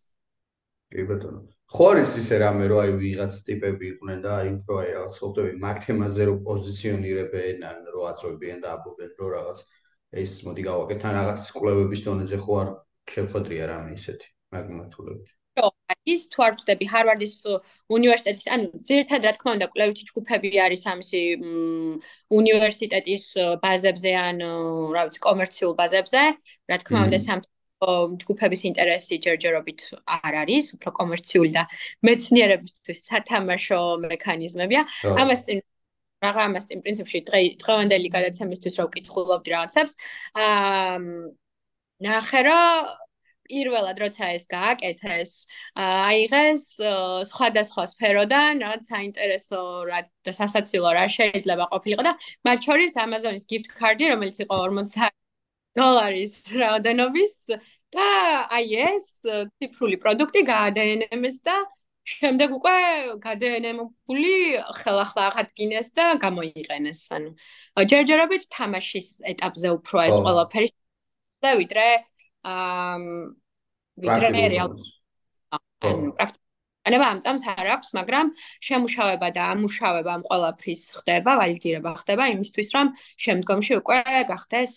[0.91, 1.41] კი ბატონო.
[1.71, 5.51] ხო არის ისე რამე, რომ აი ვიღაც ტიპები იყვნენ და აი უფრო აი რაღაც ხოხტები
[5.65, 9.59] მაგ თემაზე რო პოზიციონირებენ, ან რო აწვევიან და აბობენ რო რაღაც
[10.11, 12.69] ეს მოდი გავაკეთე ან რაღაც კვლევების დონეზე ხო არ
[13.15, 15.29] შეხვედრია რამე ისეთი მაგ მართულებით.
[16.07, 17.33] ის თუ არ ვწდები ჰარვარდის
[17.91, 21.21] უნივერსიტეტის ანუ ძირითადად რა თქმა უნდა კვლევითი ჯგუფები არის ამისი
[22.39, 23.25] უნივერსიტეტის
[23.63, 24.37] ბაზებზე ან
[24.95, 26.21] რა ვიცი კომერციულ ბაზებზე.
[26.71, 27.39] რა თქმა უნდა სამ
[28.21, 31.63] ჯგუფების ინტერესი ჯერჯერობით არ არის უფრო კომერციული და
[32.07, 34.81] მეცნიერებისთვის სათამაშო მექანიზმებია.
[35.21, 35.57] ამას წინ
[36.21, 39.93] რაღა ამას წინ პრინციპში დღევანდელი გადაცემისთვის რო ვკითხულობდი რაღაცებს
[40.45, 40.97] აა
[42.07, 42.91] ნახე რომ
[43.51, 45.31] პირველად როცა ეს გააკეთეს,
[45.75, 46.63] აიღეს
[47.31, 49.61] სხვადასხვა სფეროდან რაღაც საინტერესო
[50.25, 52.13] და სასაცილო რა შეიძლება ყოფილიყო და
[52.47, 55.11] მათ შორის Amazon-ის gift card-ი, რომელიც იყო 50
[55.79, 57.35] დოლარის რაოდენობის
[57.95, 58.07] და
[58.55, 61.55] აი ეს ციფრული პროდუქტი გაადენემეს და
[62.11, 62.75] შემდეგ უკვე
[63.23, 64.33] გადაენემებული
[64.81, 67.01] ხელახლა აღადგინეს და გამოიყენეს.
[67.15, 67.29] ანუ
[67.91, 70.69] ჯერჯერობით თამაშის ეტაპზე უფრო ეს ყველაფერი
[71.41, 71.87] და ვიდრე
[72.51, 72.95] აა
[74.01, 74.71] ვიდრე რეალ
[75.51, 76.39] ან პრაქტიკულად
[76.81, 78.31] ანება ამ წამს არ აქვს, მაგრამ
[78.67, 82.87] შემუშავება და ამუშავება ამ ყველაფრის ხდება, ვალიდირება ხდება იმისთვის, რომ
[83.25, 83.99] შემდგომში უკვე
[84.31, 84.73] გახდეს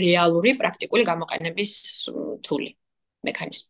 [0.00, 1.72] რეალური პრაქტიკული გამოყენების
[2.48, 2.72] თული
[3.28, 3.68] მექანიზმი.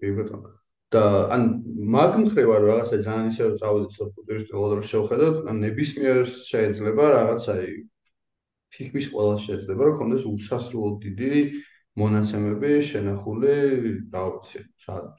[0.00, 0.59] კი ბატონო.
[0.90, 1.02] და
[1.34, 1.42] ან
[1.94, 6.18] მაგ მხრივ არ რაღაცა ძალიან ისე რომ წავიდეთ სოფტურის პილოტ რო შევხედოთ, ან ნებისმიერ
[6.50, 7.54] შეიძლება რაღაცა
[8.74, 11.42] ფიქვის ყველა შეიძლება რომ კონდეს უსასრულო დიდი
[12.00, 13.54] მონაცემები შენახული,
[14.14, 14.60] რა ვიცი,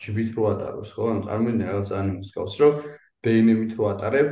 [0.04, 1.08] ჯიბით რო ატაროს, ხო?
[1.12, 2.78] ანუ წარმოიდგინე რაღაც ანიმეს გავს, რომ
[3.28, 4.32] დეინემით რო ატარებ,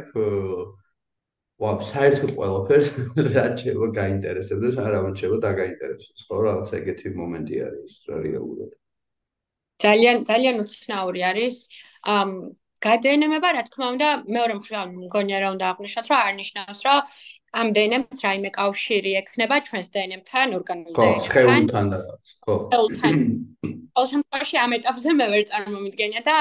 [1.59, 2.91] ვა, საერთოდ ყველაფერს
[3.35, 6.43] რა შეიძლება გაინტერესებდეს, ან რა შეიძლება დაგაინტერესოს, ხო?
[6.47, 8.71] რაღაც ეგეთი მომენტი არის რეალურად.
[9.83, 11.55] ძალიან ძალიან უცნაური არის.
[12.03, 12.29] ამ
[12.79, 16.99] გადაენემება, რა თქმა უნდა, მეორე მხრივ მგონია რა უნდა აღნიშნოთ, რომ არ ნიშნავს, რომ
[17.59, 21.19] ამ დნმ-ს რაიმე კავშირი ექნება ჩვენს დნმ-თან ორგანულ დნმ-თან.
[21.19, 22.53] ხო, სხეულთან და რაღაც, ხო.
[22.69, 23.15] სხეულთან.
[23.93, 26.35] ყოველ შემთხვევაში ამ ეტაპზე მე ვერ წარმომიდგენია და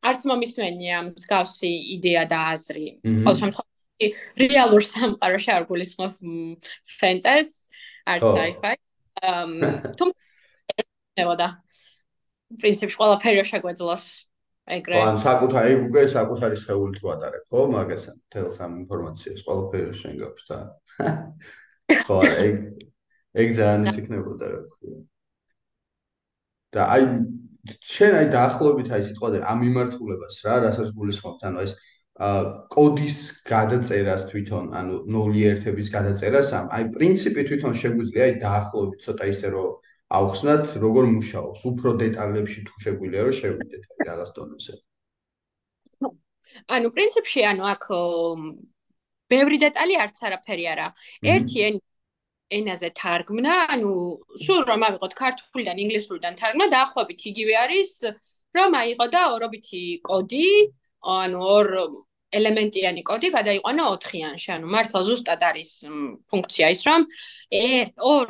[0.00, 2.86] არც მომისმენია მსგავსი იდეა და აზრი.
[3.24, 4.06] ყოველ შემთხვევაში
[4.42, 6.14] რეალურ სამყაროში არ გულისხმობ
[7.00, 7.48] ფენტეზ,
[8.10, 8.74] არც sci-fi.
[9.20, 9.50] ამ
[9.96, 11.48] თუმცა და
[12.58, 14.04] პრინციპში ყველაფერი შეგვეძლოს
[14.70, 14.98] ეგრე.
[15.02, 17.60] ან საკუთარი უკვე საკუთარი სხეული თუ ატარებ, ხო?
[17.74, 20.58] მაგას თელს ამ ინფორმაციას ყველაფერი შენ გაქვს და
[22.06, 22.54] ხო, ეგ
[23.40, 24.98] ეგ ძალიან ის იქნებოდა რა ქვია.
[26.74, 27.02] და აი
[27.94, 31.72] შენ აი დაახლოებით აი სიტყვაზე ამ მიმართულებას რა, რასაც გულისხმობთ, ანუ ეს
[32.74, 33.16] კოდის
[33.48, 39.48] გადაწერას თვითონ, ანუ ნული ერთების გადაწერას ამ აი პრინციპი თვითონ შეგვიძლია აი დაახლოებით ცოტა ისე
[39.54, 39.70] რომ
[40.18, 41.60] ავხსნათ როგორ მუშაობს?
[41.70, 44.74] უფრო დეტალებში თუ შეგვიძლია რომ შევიდეთ რაღაც დონეზე
[46.74, 47.84] ანუ პრინციპში ანუ აქ
[49.30, 50.86] ბევრი დეტალი არც არაფერი არა.
[51.22, 51.58] ერთი
[52.50, 53.92] ენაზე თარგმნა ანუ
[54.44, 57.92] სულ რომ ავიღოთ ქართულიდან ინგლისურიდან თარგმნა დაახლოებით იგივე არის
[58.58, 60.48] რომ აიღო და ორობითი კოდი
[61.18, 61.68] ანუ ორ
[62.38, 65.70] ელემენტიანი კოდი გადაიყვანა 4-იანში ანუ მართლა ზუსტად არის
[66.30, 67.06] ფუნქცია ის რომ
[68.14, 68.28] ორ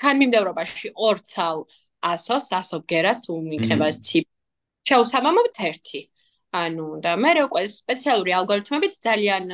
[0.00, 1.64] თანმიმდევრობაში ორ ცალ
[2.04, 4.32] ასოს, ასობგერას თუ მიქნება ეს ციფრი.
[4.88, 6.00] შეუსაბამობთ ერთი.
[6.54, 9.44] ანუ და მე უკვე სპეციალური ალგორითმებით ძალიან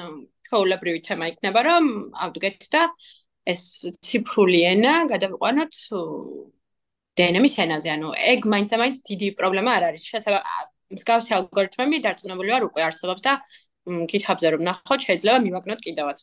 [0.47, 1.85] ჩვეულებრივი თემა იქნება, რომ
[2.27, 2.83] ავდგეთ და
[3.53, 3.63] ეს
[4.05, 5.75] ციფრული ენა გადავიყვანოთ
[7.21, 7.89] დნმ-ის ენაზე.
[7.97, 10.03] ანუ ეგ მაინც მაინც დიდი პრობლემა არ არის.
[10.11, 10.59] შესაძლოა
[10.91, 13.33] მსგავსი ალგორითმები დარწმუნებული ვარ უკვე არსებობს და
[14.11, 16.19] GitHub-ზე რომ ნახოთ, შეიძლება მივაკნოთ კიდევაც.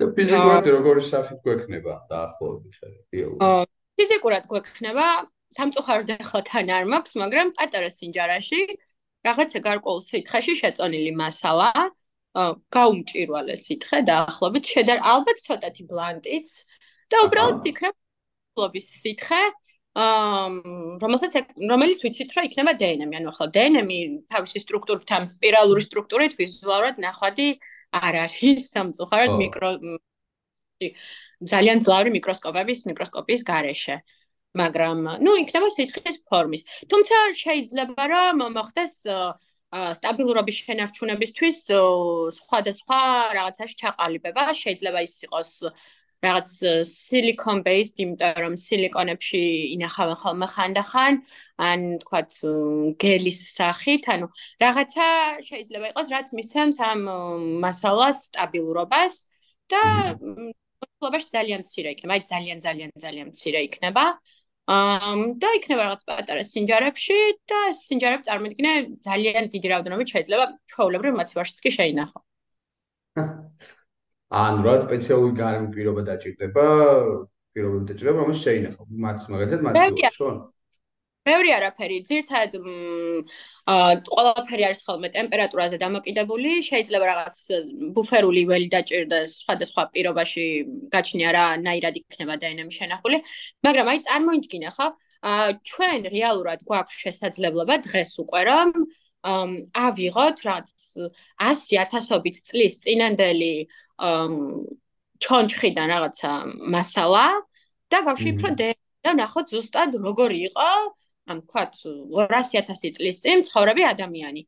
[0.00, 3.40] და ფიზიკურად როგორი სახით გვექნება დაახლოებით რეალურად?
[3.46, 3.62] აა
[3.96, 5.06] ფიზიკურად გვექნება
[5.56, 8.60] სამწუხაროდ ახლა თან არ მაქვს, მაგრამ პატარა სინჯარაში
[9.26, 11.70] რაღაცა გარკვეულ სითხეში შეწონილი მასალა
[12.36, 14.64] აა გაუმჭირვალე სითხე დაახლოებით.
[14.74, 16.48] შედარ ალბათ ცოტათი ბლანტის
[17.10, 17.96] და უბრალოდ იქნება
[18.52, 19.42] ფლობის სითხე
[19.96, 21.32] აა რომელსაც
[21.72, 23.90] რომელიც ვიცით რომ იქნება დნმ ანუ ახლა დნმ
[24.28, 27.48] თავისი სტრუქტურით ამ სპირალური სტრუქტურით ვიზუალურად ნახვადი
[28.00, 29.70] არ არის სამწუხაროდ მიკრო
[31.52, 33.96] ძალიან ძლავრი მიკროსკოპების მიკროსკოპის გარეშე.
[34.56, 36.62] მაგრამ ნუ იქნება სითხის ფორმის.
[36.88, 38.94] თუმცა შეიძლება რომ მოხდეს
[39.98, 41.58] სტაბილურობის შენარჩუნებისთვის
[42.38, 43.00] სხვადასხვა
[43.36, 44.42] რაღაცაში ჩაყალიბება.
[44.62, 45.50] შეიძლება ის იყოს
[46.26, 46.50] რაღაც
[46.90, 49.42] silicon based, იმიტომ რომ სილიკონებში
[49.76, 51.20] ინახავენ ხოლმე ხანდახან,
[51.70, 52.32] ან თქვათ
[53.02, 54.26] გელის სახით, ანუ
[54.64, 55.06] რაღაცა
[55.48, 57.00] შეიძლება იყოს, რაც მისცემს ამ
[57.64, 59.14] მასალას სტაბილურობას
[59.72, 59.82] და
[60.20, 64.04] მოსახლეობაში ძალიან მცირე იქნება, აი ძალიან ძალიან ძალიან მცირე იქნება.
[64.66, 65.10] აა
[65.42, 67.18] და იქნება რაღაც პატარა სინჯარებში
[67.50, 68.72] და სინჯარები წარმოიდგინე
[69.08, 72.20] ძალიან დიდი რაოდენობით შეიძლება ჩვეულებრივ მოცივაშიც კი შეინახო.
[74.34, 76.66] ან რა სპეციალური გარემო პირობა დაჭირდება?
[77.54, 78.82] პირობები დაჭირდება, რომ შეინახო.
[78.90, 79.74] მათ მაგათად მათ
[80.18, 80.30] ხო?
[81.26, 82.52] ბევრი არაფერი, ძირთად
[83.66, 87.38] აა ყველაფერი არის ხოლმე ტემპერატურაზე დამოკიდებული, შეიძლება რაღაც
[87.96, 90.44] ბუფერული ველი დაჭირდეს სხვადასხვა პირობაში
[90.94, 93.18] გაჩნია რა ნაირად იქნება დნმ შენახული,
[93.66, 94.86] მაგრამ აი წარმოიდგინე ხო,
[95.26, 98.70] აა ჩვენ რეალურად გვაქვს შესაძლებლობა დღეს უკვე რომ
[99.26, 100.70] ავიღოთ რაც
[101.42, 103.54] 100000ობით წლის წინანდელი
[103.96, 106.30] ჩონჩხიდან რაღაცა
[106.74, 107.26] მასალა
[107.90, 108.60] და გავშიფროთ
[109.06, 110.70] და ნახოთ ზუსტად როგორი იყო
[111.26, 111.72] ამ თქვათ
[112.14, 114.42] 200000 წლის წინ ცხოვრები ადამიანი.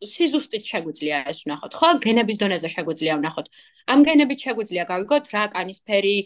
[0.00, 1.88] სიზუსტით შეგვიძლია ეს ვნახოთ, ხო?
[2.00, 3.46] გენების დონეზე შეგვიძლია ვნახოთ.
[3.92, 6.16] ამ გენებით შეგვიძლია გავიგოთ რა კანისფერი,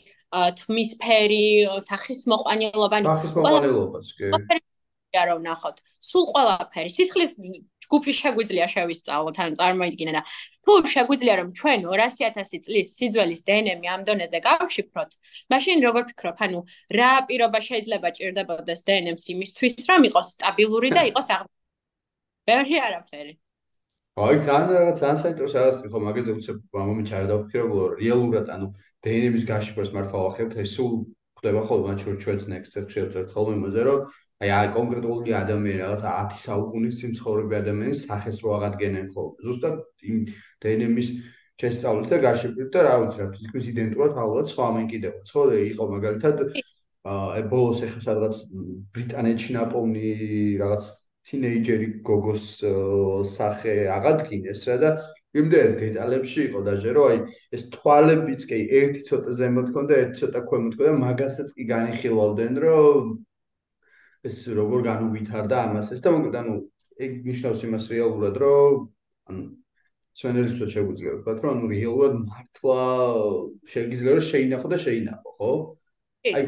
[0.60, 1.46] თმისფერი,
[1.88, 4.60] სახის მოყვანილობა, სახის მოყვანილობაც, კი.
[5.14, 5.76] რა ვნახოთ.
[5.98, 6.90] სულ ყველაფერი.
[6.94, 7.34] სისხლის
[7.84, 10.22] ჯგუფი შეგვიძლია შევისწავლოთ, ანუ წარმოიდგინე და
[10.64, 15.10] თუ შეგვიძლია რომ ჩვენ 200000 წლის სიძველის დნმ ამ დონეზე გავშიფროთ,
[15.52, 16.60] მაშინ როგორ ფიქრობ, ანუ
[16.98, 23.34] რა პირობა შეიძლება ჭირდებოდეს დნმ-ს იმისთვის, რომ იყოს სტაბილური და იყოს აღბერი არაფერი.
[24.14, 28.66] აი, ძალიან ძალიან საინტერესო რაღაცა ხო მაგაზე უცებ მომენტ არ დავფიქრებულო, რეალურად ანუ
[29.02, 30.92] დნმ-ის გაშიფროს მართლა ვახერხებ, ეს სულ
[31.42, 33.98] ხდება ხოლმე მათ შორის ჩვენს next-ებს შევწერთ ხოლმე იმაზე, რომ
[34.42, 39.36] აი აი კონკრეტული ადამიანი რაღაცა 10 საუკუნის წინ ცხოვრები ადამიანის სახეს რო აღადგენენ ხოლმე.
[39.46, 39.76] ზუსტად
[40.10, 40.16] იმ
[40.64, 41.08] დნმ-ის
[41.62, 45.84] შესწავლით და გაშიფრით და რა ვიცი რა თითქმის იდენტურად ალბათ სხვა მენ კიდევაც ხო იყო
[45.94, 46.36] მაგალითად
[47.14, 48.36] აი ბოლოს ახლა სადღაც
[48.96, 50.10] ბრიტანეთში ნაპოვნი
[50.62, 50.84] რაღაც
[51.30, 52.46] თინეიჯერი გოგოს
[53.36, 54.90] სახე აღადგინეს რა და
[55.42, 57.18] იმდენ დეტალებში იყო დაჟე რომ აი
[57.58, 63.14] ეს თვალებიც კი ერთი ცოტა ზემოთ ქონდა ერთი ცოტა ქვემოთ ქონდა მაგასაც კი განიხილავდნენ რომ
[64.24, 66.54] ეს როგორ განუვითარდა ამას ეს და მოკლედ ანუ
[67.04, 68.74] ეგ ნიშნავს იმას რეალურად რომ
[69.28, 69.42] ანუ
[70.20, 72.82] ჩვენელსაც შეგვიძლია ვთქვათ რომ ანუ რეალურად მართლა
[73.72, 75.52] შეიძლება რომ შეინახო და შეინახო ხო?
[76.38, 76.44] აი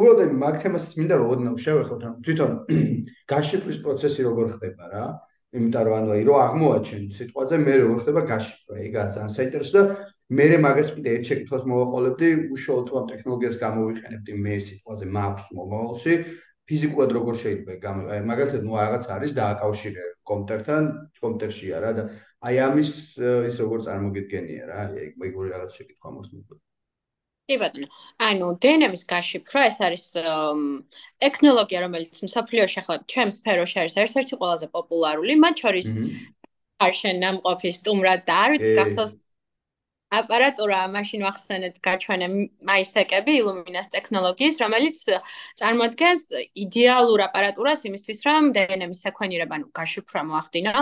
[0.00, 2.52] უბრალოდ აი მაგ თემას მინდა რომ ოდნავ შევეხოთ ანუ თვითონ
[3.32, 5.04] გაშიფრის პროცესი როგორ ხდება რა?
[5.50, 9.82] იმიტომ რომ ანუ აი რო აღმოაჩენ სიტყვაზე მე როგორ ხდება გაშიფრა ეგა ძალიან საინტერესო და
[10.30, 16.14] მე მაგას კიდე ერთ შეკითხვას მოვაყოლებდი უშუალოდ ამ ტექნოლოგიას გამოვიყენებდი მე სიტყვაზე მაქვს მომავალში
[16.70, 20.90] ფიზიკურად როგორ შეიძლება აი მაგალითად ნუ რაღაც არის დააკავშირე კომპიუტერთან
[21.22, 22.04] კომპიუტერშია რა და
[22.46, 22.92] აი ამის
[23.50, 26.60] ის როგორ წარმოგიდგენია რა აი მეგორი რაღაც შეკითხვა მოსმენდა
[27.50, 27.88] კი ბატონო.
[28.22, 30.04] ანუ დნმ-ის გაშიფრვა ეს არის
[31.24, 35.88] ტექნოლოგია რომელიც მსოფლიოში ახლა ჩემს სფეროში არის ერთ-ერთი ყველაზე პოპულარული მათ შორის
[36.86, 39.12] არშენ ნამყოფი სტუმრად და არ ვიცი გახსოვს
[40.10, 42.26] აპარატურა მაშინ ვახსენეთ გაჩვენე
[42.66, 44.98] მაისეკები illuminas ტექნოლოგიის რომელიც
[45.60, 46.22] წარმოადგენს
[46.66, 50.74] იდეალურ აპარატურას იმისთვის რომ დნმ-ის სეკვენირება ანუ გაშიფრვა მოახდინო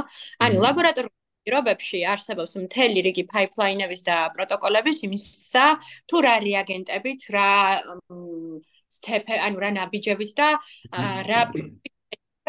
[0.48, 1.14] ანუ ლაბორატორიულ
[1.48, 5.66] პირობებში არსებობს მთელი რიგი ფაიფლაინების და პროტოკოლების იმისა
[6.08, 7.50] თუ რა რეაგენტებით რა
[8.96, 10.48] სტეპე ანუ რა ნაბიჯებით და
[11.30, 11.40] რა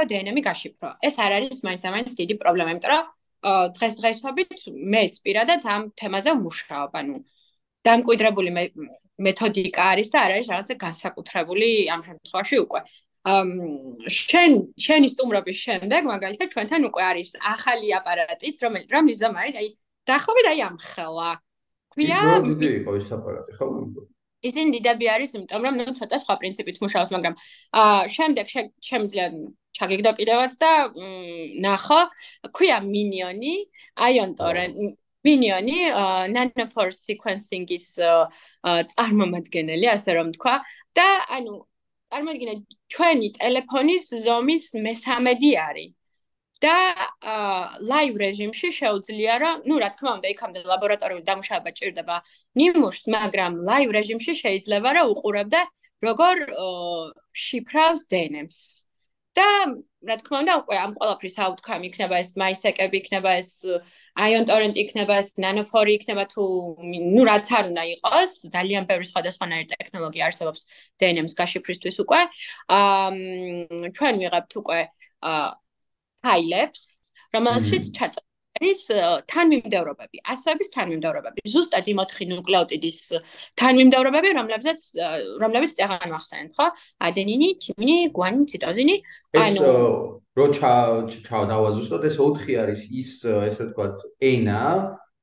[0.10, 3.08] დნმ-ი გაშიფრო ეს არ არის მაინც ამაინც დიდი პრობლემა იმიტომ რომ
[3.43, 6.91] დღესდღეობით მეც პირადად ამ თემაზე ვმუშაობ.
[6.99, 7.15] ანუ
[7.88, 8.49] დამკვიდრებული
[9.19, 12.82] მეთოდიკა არის და არ არის რაღაცა განსაკუთრებული ამ შემთხვევაში უკვე.
[13.30, 13.49] ამ
[14.08, 19.67] შენ შენი სტუმრობის შემდეგ მაგალითად ჩვენთან უკვე არის ახალი აპარატიც, რომელიც რომლის ზომა არის, აი
[20.08, 21.32] დაახლოებით აი ამ ხელა.
[21.89, 23.65] ქვია დიდი იყო ეს აპარატი, ხო?
[24.45, 27.36] ისინი დიდები არის, იმიტომ რომ ნუ ცოტა სხვა პრინციპით მუშაობს, მაგრამ
[27.82, 28.45] აა შემდეგ
[28.89, 29.25] შემიძლია
[29.80, 30.71] ჩაგიგდო კიდევაც და
[31.65, 32.02] ნახო,
[32.56, 33.54] ქვია მინიონი,
[34.10, 34.75] ion torrent
[35.28, 35.78] მინიონი
[36.32, 37.88] nanophore sequencing-ის
[38.95, 40.56] წარმომადგენელი, ასე რომ თქვა.
[40.97, 41.54] და ანუ
[42.12, 42.56] წარმოგიდგენე
[42.91, 45.99] ჩვენი ტელეფონის ზომის მესამედი არის
[46.64, 46.77] და
[47.90, 52.16] live რეჟიმში შეუძლია რომ ну რა თქმა უნდა იქამდე ლაბორატორიული დამუშავება ჭირდება
[52.61, 55.61] ნიმუშს მაგრამ live რეჟიმში შეიძლება რომ უყურებდე
[56.07, 56.37] როგორ
[57.44, 58.87] შიფრავს დნმ-ს
[59.35, 59.49] და
[60.09, 63.51] რა თქმა უნდა უკვე ამ ყველაფრის აუთკამი იქნება ეს მაისეკები იქნება ეს
[64.14, 66.44] ion torrent იქნება ეს nanophore იქნება თუ
[66.87, 70.61] ну რაც არ უნდა იყოს ძალიან ბევრი სხვადასხვანაირი ტექნოლოგია არსებობს
[71.03, 72.20] დნმ-ს გაშიფრისთვის უკვე
[72.79, 73.11] აა
[73.99, 74.81] ჩვენ ვიღებთ უკვე
[75.35, 75.51] აა
[76.25, 78.25] ფაილებს რომელშიც ჩაწერთ
[78.60, 78.82] არის
[79.32, 81.43] თანმიმდევრობები, ასოების თანმიმდევრობები.
[81.47, 82.97] ზუსტად იმ 4 ნუკლეოტიდის
[83.62, 84.82] თანმიმდევრობები, რომლებზეც
[85.39, 86.67] რომლებიც წაღან ვახსენეთ, ხო?
[87.08, 88.95] ადენინი, თიმინი, გვანინი, ციტოზინი.
[89.39, 89.69] ანუ
[90.36, 90.73] რო ჩა
[91.08, 94.63] ჩა დავაზუსტოთ, ეს 4 არის ის ესე ვთქვათ, ენა,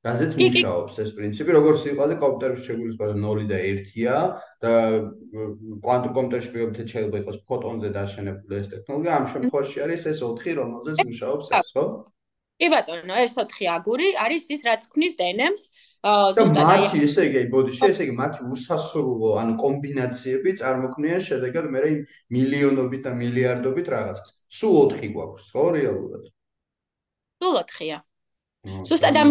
[0.05, 4.17] რაზეც მუშაობს ეს პრინციპი, როგორც სიყვალე კომპიუტერში შეგვიძლია 0 და 1-ია
[4.61, 4.73] და
[5.81, 10.97] კვანტურ კომპიუტერში პირობითად შეიძლება იყოს ფოტონზე დაშენებული ეს ტექნოლოგია, ამ შემთხვევაში არის ეს 4, რომელზეც
[11.01, 11.85] მუშაობს ეს, ხო?
[12.61, 15.63] კი ბატონო, ეს 4 აგური არის ის რაც ქმნის დნმ-ს.
[16.37, 21.81] ზუსტად აი მათი ესე იგი ბოდიში, ესე იგი მათი უსასრულო, ანუ კომბინაციები წარმოქმნიან შედეგად მე
[22.37, 24.29] მილიონობით და მილიარდობით რაღაცას.
[24.61, 26.23] სულ 4 გვაქვს, ხო, რეალურად?
[27.41, 27.97] სულ 4-ია.
[28.87, 29.29] ზუსტად ამ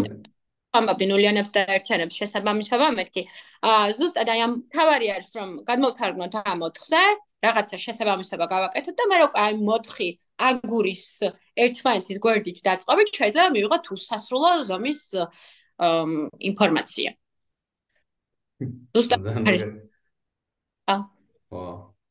[0.79, 3.23] ამბობდი ნულიანებს და ერთიანებს შესაბამისობა მეთქი.
[3.71, 7.03] აა ზუსტად აი ამ თავარი არის რომ გადმოვთარგმნოთ ამ 4-ზე,
[7.47, 11.07] რაღაცა შესაბამისობა გავაკეთოთ და მე უკვე აი 4 აგურის
[11.65, 15.01] ერთმანეთის გვერდით დაწყობით შეიძლება მივიღოთ უსასრულო ზომის
[16.51, 17.11] ინფორმაცია.
[18.97, 19.65] ზუსტად არის.
[20.93, 21.01] აა.
[21.53, 21.65] ვა,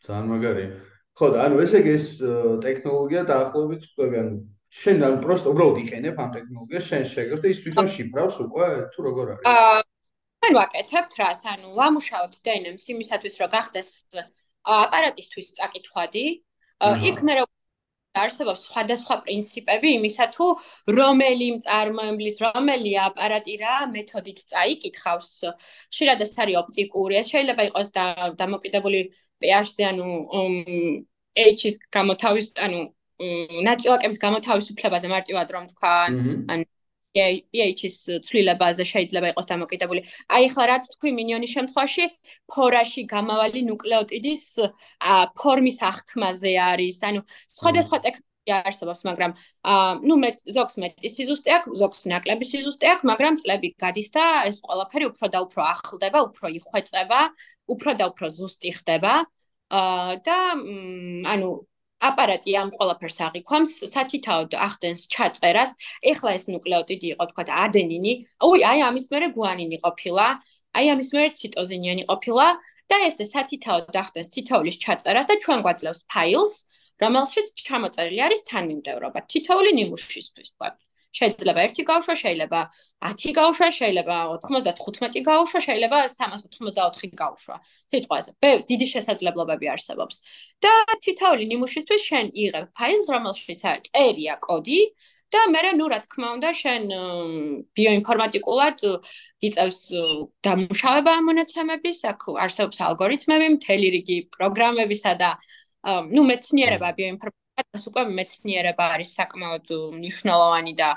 [0.06, 0.65] ძალიან მაგარი.
[1.15, 2.08] ხო, ანუ ესე იგი ეს
[2.65, 4.36] ტექნოლოგია დაახლოებით თქვენ ანუ
[4.75, 8.99] შენ ანუ პროსტ უბრალოდ იყენებ ამ ტექნოლოგიას შენ შეგერთ და ის თვითონ შიფრავს უკვე თუ
[9.07, 9.45] როგორ არის?
[9.51, 9.79] აა
[10.45, 13.89] ჩვენ ვაკეთებთ რას, ანუ ვამუშავებთ დნმ-ს იმისათვის რომ გახდეს
[14.65, 16.25] აპარატისთვის წაკითხვადი.
[17.09, 17.33] იქ მე
[18.15, 20.45] არსებობს სხვადასხვა პრინციპები იმისა თუ
[20.97, 25.31] რომელი მწარმოებლის რომელი აპარატი რა მეთოდით წაიკითხავს.
[25.95, 27.88] შეიძლება ეს არის ოპტიკური, ეს შეიძლება იყოს
[28.39, 28.99] დამოკიდებული
[29.41, 30.07] pH-ზე, ანუ
[31.35, 32.79] H-ის გამოთავის, ანუ
[33.19, 35.93] ნაწილაკების გამოთავისუფლებაზე მარტივად რომ თქვა,
[36.51, 36.60] ან
[37.15, 37.97] pH-ის
[38.28, 40.01] ცვლილებაზე შეიძლება იყოს დამოკიდებული.
[40.36, 42.06] აი ახლა რაც თქვი მინიონის შემთხვევაში,
[42.51, 44.45] ფორაში გამავალი ნუკლეოტიდის
[45.39, 46.97] ფორმის აღქმაზე არის.
[47.08, 47.21] ანუ
[47.58, 49.32] სხვადასხვა ტექნოლოგია არსებობს, მაგრამ
[50.08, 54.60] ნუ მე ზოგს მეტი სიზუსტე აქვს, ზოგს ნაკლები სიზუსტე აქვს, მაგრამ წლები გადის და ეს
[54.67, 57.21] ყველაფერი უფრო და უფრო ახლდება, უფრო იხვეწება,
[57.73, 59.13] უფრო და უფრო ზუსტი ხდება.
[59.71, 60.38] აა და
[61.32, 61.49] ანუ
[62.03, 65.71] აპარატი ამ ყველაფერს აღიქვამს, სათითაოდ ახდენს ჩაწერას.
[66.12, 68.13] ეხლა ეს ნუკლეოტიდი იყო, თქვა ადენინი.
[68.43, 70.27] ოი, აი ამის მერე გვანინი ყოფილა.
[70.75, 72.47] აი ამის მერე ციტოზინიანი ყოფილა
[72.91, 76.55] და ეს სათითაოდ ახდენს თითოეულის ჩაწერას და ჩვენ გვაძლევს ფაილს,
[77.01, 80.69] რომელშიც ჩამოწერილი არის თანმიმდევრობა თითოეული ნიმუშისთვის, თქვა.
[81.15, 82.60] შეიძლება 1 გავშვა, შეიძლება
[83.08, 87.56] 10 გავშვა, შეიძლება 95 გავშვა, შეიძლება 384 გავშვა.
[87.91, 88.30] სიტყვაზე.
[88.43, 90.15] ბევრი დიდი შესაძლებლობები არსებობს.
[90.63, 90.73] და
[91.06, 94.82] თითოეული ნიმუშისთვის შენ იღებ ფაილს, რომელშიც არის წერია, კოდი
[95.34, 96.84] და მე ნუ რა თქმა უნდა შენ
[97.75, 98.78] ბიოინფორმატიკულად
[99.47, 99.80] იწევს
[100.45, 105.30] დამუშავება მონაცემების, აქ არსებობს ალგორითმები, მთელი რიგი პროგრამებისა და
[106.15, 109.67] ნუ მეცნიერება ბიოინფორმატიკა ეს უკვე მეცნიერება არის საკმაოდ
[109.99, 110.89] მნიშვნელოვანი და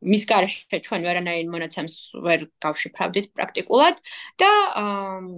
[0.00, 1.94] მის გარშე ჩვენ ვერანაირ მონაცემს
[2.24, 4.00] ვერ გავშიფრავდით პრაქტიკულად
[4.40, 4.50] და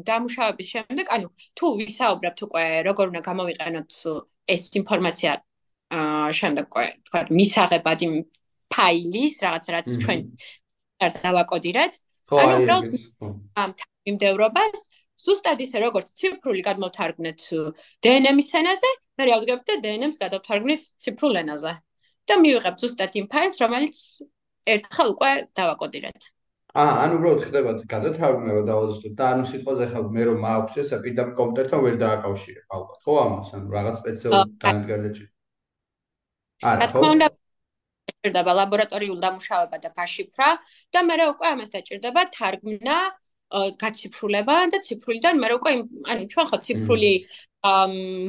[0.07, 1.27] დამუშავების შემდეგ, ანუ
[1.59, 3.91] თუ ვისაუბრებთ უკვე როგორ უნდა გამოვიყენოთ
[4.55, 5.33] ეს ინფორმაცია
[6.39, 8.15] შემდეგ უკვე თქვა მისაღებად იმ
[8.73, 10.21] ფაილის რაღაც რაც ჩვენ
[11.27, 11.93] დავაკოდირეთ,
[12.33, 12.87] ანუ უბრალოდ
[13.63, 13.71] ამ
[14.09, 14.79] იმდევრობას
[15.23, 17.47] ზუსტად ისე როგორც ციფრული გადმოთარგმნეთ
[18.03, 21.75] DNM-ის ენაზე, მე ავდგებთ და DNM-ს გადავთარგმნით ციფრულ ენაზე.
[22.31, 23.97] და მივიღებთ ზუსტად იმ ფაილს, რომელიც
[24.75, 26.21] ერთხელ უკვე დავაკოდირეთ.
[26.73, 31.35] აა, ანუ უბრალოდ ხდება გადათარგმნება დავაზუსტოთ და ანუ სიტყვაზე ხალ მე რომ მაქვს ეს პირდაპირ
[31.41, 35.25] კომპიუტერთან ვერ დააკავშირებ, ალბათ, ხო ამას, ანუ რაღაც სპეციალური განადგარდაჭი.
[36.63, 36.81] არა, ხო?
[36.81, 37.29] რა თქმა უნდა,
[38.23, 40.49] ჭირდება ლაბორატორიული დამუშავება და გაშიფრა
[40.95, 42.97] და მე უკვე ამას დაჭირდება თარგმნა
[43.83, 45.73] გაციფრულება და ციფრულიდან მე უკვე
[46.13, 47.13] ანუ ჩვენ ხო ციფრული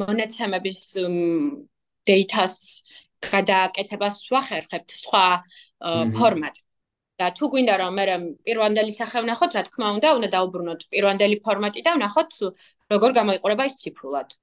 [0.03, 0.79] მონაცემების
[2.09, 2.55] data-ს
[3.23, 5.25] გადააკეთებას ვახერხებთ სხვა
[6.19, 6.55] ფორმატ.
[7.21, 8.05] და თუ გვინდა რომ მე
[8.45, 12.31] პირვანდელი სახე ვნახოთ რა თქმა უნდა უნდა დაუბრუნოთ პირვანდელი ფორმატი და ვნახოთ
[12.93, 14.33] როგორ გამოიყურება ის ციფრულად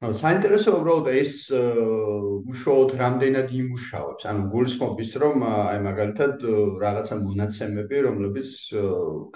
[0.00, 4.24] ანუ საინტერესო უბრალოდ ეს უშუალოდ რამდენად იმუშავებს.
[4.30, 6.44] ანუ გულისხმობს რომ აი მაგალითად
[6.80, 8.48] რაღაცა მონაცემები, რომლებიც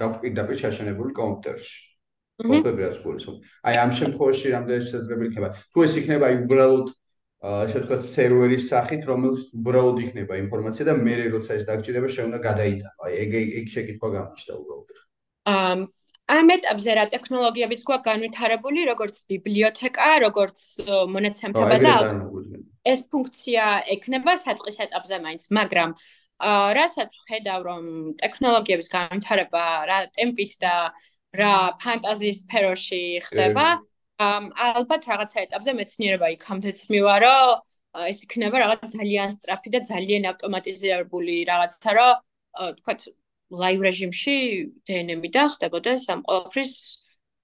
[0.01, 1.75] გაგვიყიდაპირ ჩაშენებული კომპიუტერში.
[2.41, 3.41] პრობლემები აქვს გულისხმობს.
[3.69, 5.49] აი ამ შემთხვევაში რამდენად შესაძლებელი იქნება?
[5.69, 6.87] თუ ეს იქნება აი უბრალოდ
[7.45, 12.99] ასე ვთქვათ სერვერის სახით, რომელიც უბრალოდ იქნება ინფორმაცია და მე როცა ეს დაგჭირება შეუნდა გადაიტანო.
[13.05, 14.89] აი ეგ ეგ შეკითხვა გამოჩნდა უბრალოდ.
[15.45, 15.77] აა
[16.25, 20.61] ამ ეტაპზე რა ტექნოლოგიებიც გვაქვს განვითარებული, როგორც ბიბლიოთეკა, როგორც
[21.13, 21.95] მონაცემთება და
[22.85, 23.65] ეს ფუნქცია
[23.97, 25.91] ექნება საწყის ეტაპზე მაინც, მაგრამ
[26.79, 27.83] რასაც ხედავ რომ
[28.21, 30.75] ტექნოლოგიების განვითარება რა ტემპით და
[31.35, 33.67] რა ფანტაზიის სფეროში ხდება,
[34.19, 37.39] ალბათ რაღაცა ეტაპზე მეცნიერება იქამდეც მივარო,
[37.95, 42.13] ეს იქნება რაღაც ძალიან სწრაფი და ძალიან ავტომატიზირებული რაღაცა, რომ
[42.81, 43.01] თქვათ
[43.51, 44.37] ლაივ რეჟიმში
[44.89, 46.73] დნმ-ი და ხდებოდეს ამ ყოველფრის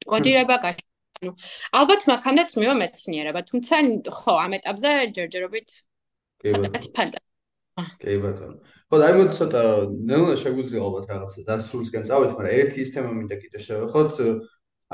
[0.07, 0.79] კოდირება გაშ
[1.21, 1.33] ანუ
[1.77, 3.77] ალბათ მაგამდეც მივა მეცნიერება, თუმცა
[4.09, 5.69] ხო, ამ ეტაპზე ჯერჯერობით
[6.49, 7.21] ცოტათი ფანტა.
[8.01, 8.57] კი ბატონო.
[8.89, 9.63] ხო, აი მოდი ცოტა
[10.09, 14.15] ნელა შეგვიძლია ალბათ რაღაც დასრულისკენ წავიდეთ, მაგრამ ერთი ის თემა მინდა კიდე შევეხოთ,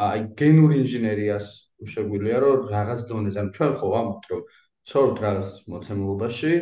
[0.06, 1.46] აი გენური ინჟინერიას
[1.94, 4.42] შეგვიძლია რომ რაღაც დონეზე, ანუ ჩვენ ხო ვამბობთ რომ
[4.90, 6.52] ცორთ რაღაც მოცემულობაში,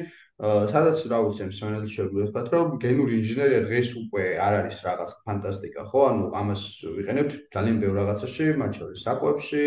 [0.43, 5.83] სადაც რა ვიცი, მსმენელი შეგვიძლია ვთქვათ, რომ გენური ინჟინერია დღეს უკვე არ არის რაღაც ფანტასტიკა,
[5.87, 6.01] ხო?
[6.11, 6.63] ანუ ამას
[6.99, 9.65] ვიყენებთ ძალიან ბევრ რაღაცაში, მათ შორის საკვებში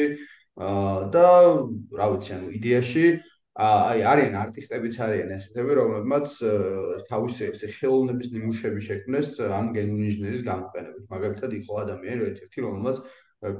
[1.15, 1.27] და
[1.95, 3.05] რა ვიცი, ანუ იდეაში
[3.57, 6.27] აი არიან არტისტებიც არიან ესეთები, რომლებმაც
[7.09, 11.05] თავისი ესე ხელოვნების ნიმუშები შექმნეს ამ გენური ინჟინერიის გამოყენებით.
[11.09, 12.97] მაგალითად, იყო ადამიანი ერთ-ერთი, რომელმაც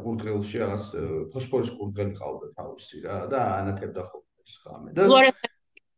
[0.03, 0.85] კურდღელში რაღაც
[1.33, 5.56] ფოსფორის კურდღელი ყავდა თავისი რა და ანათებდა ხოლმე ეს ხამე და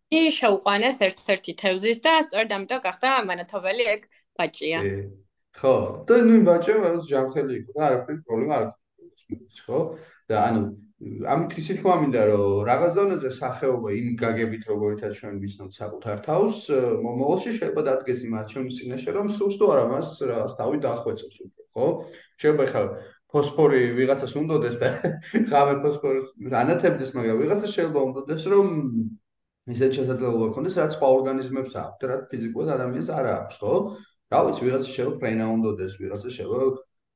[0.10, 4.02] ფლორესცენტი შეუყვანეს ერთ-ერთი თევზის და სწორედ ამიტომ გახდა მანათობელი ეგ
[4.40, 4.80] ბაჭია.
[5.54, 5.74] ხო,
[6.10, 9.80] და ნუ ბაჭია რაღაც ჯანმრთელი იყო და არაფერი პრობლემა არ აქვს ხო?
[10.30, 10.62] და ანუ
[11.30, 16.58] ამით ისე თქვა მინდა რომ რაღაც დონეზე სახეობა იმ გაგებით როგორითაც ჩვენ ვიცნობთ საკუთარ თავს
[17.06, 21.64] მომავალში შეიძლება დადგეს იმ არჩევნის წინაშე რომ სულს თუ არა მას რაღაც თავი დახვეწოს უკვე
[21.70, 21.88] ხო?
[22.42, 22.82] შეიძლება ხა
[23.30, 24.88] ფოსფორი ვიღაცას უნდოდეს და
[25.50, 26.28] ხამე ფოსფორს
[26.62, 28.66] ანათებდეს, მაგრამ ვიღაცას შეიძლება უნდოდეს, რომ
[29.76, 33.74] ისეთ შესაძლებლობა ქონდეს, რაც სხვა ორგანიზმებს აქვს, რაც ფიზიკურად ადამიანს არ აქვს, ხო?
[34.34, 36.68] რა ვიცი, ვიღაცას შეიძლება ფრენა უნდოდეს, ვიღაცას შეიძლება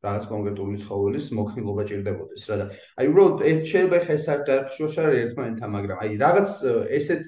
[0.03, 2.65] რაღაც კონკრეტული ცხოველის მოქნილობა ჭირდებოდეს, რა და
[2.99, 6.51] აი უბრალოდ ეს შეიძლება ხე საერთოდ შოშარი ერთმანეთთან, მაგრამ აი რაღაც
[6.99, 7.27] ესეთ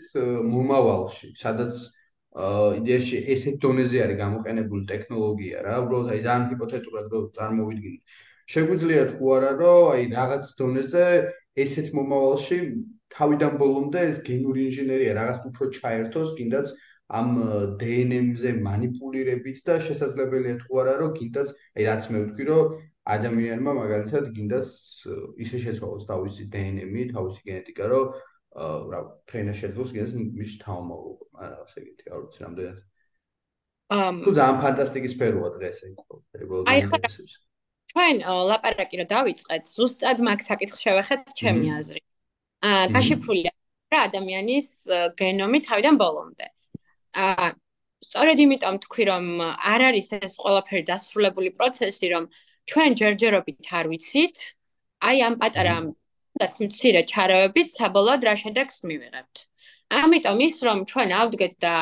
[0.51, 1.73] მომავალში, სადაც
[2.35, 7.07] იდეაში ესეთ დონეზე არის გამოყენებული ტექნოლოგია რა, უბრალოდ აი ძალიან ჰიპოთეტურად
[7.37, 8.01] წარმოვიდგინოთ.
[8.53, 11.05] შეგვიძლია თუ არა რომ აი რაღაც დონეზე
[11.63, 12.57] ესეთ მომავალში
[13.15, 16.73] თავიდან ბოლომდე ეს გენური ინჟინერია რაღაც უფრო ჩაერთოს, კიდაც
[17.19, 17.29] ამ
[17.79, 22.71] DNM-ზე манипулиრებით და შესაძლებელია თუ არა რომ კიდაც აი რაც მე ვთქვი რომ
[23.05, 24.71] ადამიანმა მაგალითად კიდაც
[25.45, 28.05] ისე შეცვალოს თავისი DNM-ი, თავისი გენეტიკა, რომ
[28.55, 28.99] რა
[29.29, 32.77] ფრენა შეძლოს კიდაც მის თავმოყობა, მაგრამ ასე იგი, არ ვიცი რამდენად.
[33.93, 36.45] ამ თუ ძალიან ფანტასტიკის სფეროა დღეს ეს ყველაფერი.
[36.73, 36.97] აი ხა
[37.95, 38.15] ჩვენ
[38.49, 42.07] ლაპარაკი რა დავიწყეთ, ზუსტად მაგ საკითხს შევეხეთ ჩემი აზრით.
[42.95, 43.51] გაშიფრულია
[43.93, 44.67] რა ადამიანის
[45.19, 46.47] გენომი თავიდან ბოლომდე.
[47.25, 47.49] აა
[48.05, 49.25] სწორედ იმიტომ თქვი რომ
[49.73, 52.23] არ არის ეს ყველაფერი დასრულებული პროცესი, რომ
[52.69, 54.37] ჩვენ ჯერჯერობით არ ვიცით,
[55.09, 55.75] აი ამ პატარა
[56.41, 59.35] რაც მცირე ჩარავებით საბოლოოდ რა შედეგს მივიღებთ.
[60.01, 61.75] ამიტომ ის რომ ჩვენ ავდგეთ და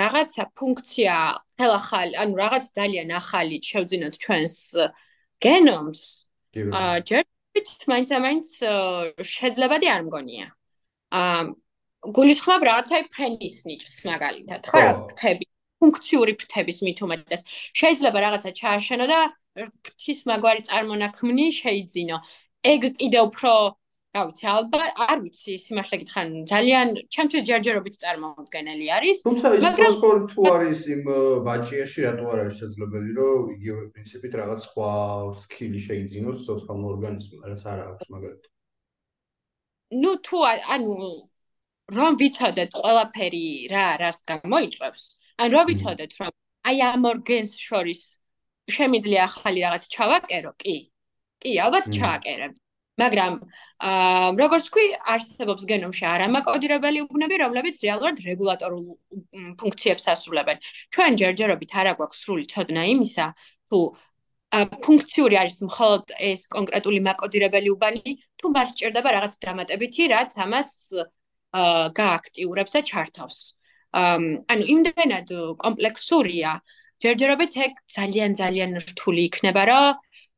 [0.00, 1.16] რაღაცა ფუნქცია
[1.60, 4.56] ხელახალი, ანუ რაღაც ძალიან ახალი შევძინოთ ჩვენს
[5.44, 6.02] გენომს
[6.80, 7.39] აა ჯერჯერობით
[7.90, 8.46] მაინც-მაინც
[9.26, 10.46] შეძლებადი არ მგონია.
[11.20, 11.40] აა
[12.16, 15.46] გულისხმობ რაღაცაი ფრენის ნიჭს მაგალითად, ხო რაღაც ფრთები,
[15.80, 17.42] ფუნქციური ფრთების მით უმეტეს.
[17.76, 19.18] შეიძლება რაღაცა ჩააშენო და
[19.84, 22.16] ფრთის მაგვარი წარმონაქმნი შეიძინო.
[22.72, 23.52] ეგ კიდე უფრო
[24.10, 29.16] რა ვიცი, ალბათ არ ვიცი, სიმართლე გითხრან, ძალიან ჩემთვის ჯერჯერობით წარმოუდგენელი არის.
[29.22, 31.02] თუმცა ის პროსპორი თუ არის იმ
[31.46, 34.90] ბაჭიაში, რატო არ არის შესაძლებელი, რომ იგივე პრინციპით რაღაც სხვა
[35.42, 38.50] სკილი შეიძინოს სოციალურ ორგანიზმს, რაც არ აქვს მაგალითად.
[40.02, 40.38] ნუ თუ
[40.74, 40.96] ანუ
[41.94, 45.04] რომ ვიცოდეთ ყველაფერი რა რას გამოიწვევს,
[45.42, 46.32] ან რომ ვიცოდეთ რომ
[46.70, 48.02] აი ამ ორგენს შორის
[48.74, 50.76] შემიძლია ახალი რაღაც ჩავაკერო, კი.
[51.42, 52.54] კი, ალბათ ჩააკერებ.
[52.98, 53.32] მაგრამ
[53.80, 58.84] აა როგორც თქვი, არსებობს გენომში არამაკოდირებელი უბნები, რომლებიც რეალურად რეგულატორულ
[59.60, 60.56] ფუნქციებს ასრულებენ.
[60.92, 63.26] ჩვენ ჯერჯერობით არ აქვს სრული ცოდნა იმისა,
[63.70, 63.78] თუ
[64.84, 70.70] ფუნქციური არის მხოლოდ ეს კონკრეტული მაკოდირებელი უბანი, თუ მას ჭირდება რაღაც დამატებითი, რაც ამას
[71.54, 73.38] აა გააქტიურებს და ჩართავს.
[73.94, 75.28] ანუ იმდენად
[75.62, 76.50] კომპლექსურია,
[77.02, 79.86] ჯერჯერობით ეგ ძალიან ძალიან რთული იქნება, რომ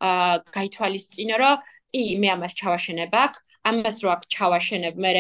[0.08, 1.56] აა გაითვალისწინო, რომ
[1.92, 3.34] კი, მე ამას ჩავაშენებ აქ,
[3.68, 5.12] ამას რო აქ ჩავაშენებ, მე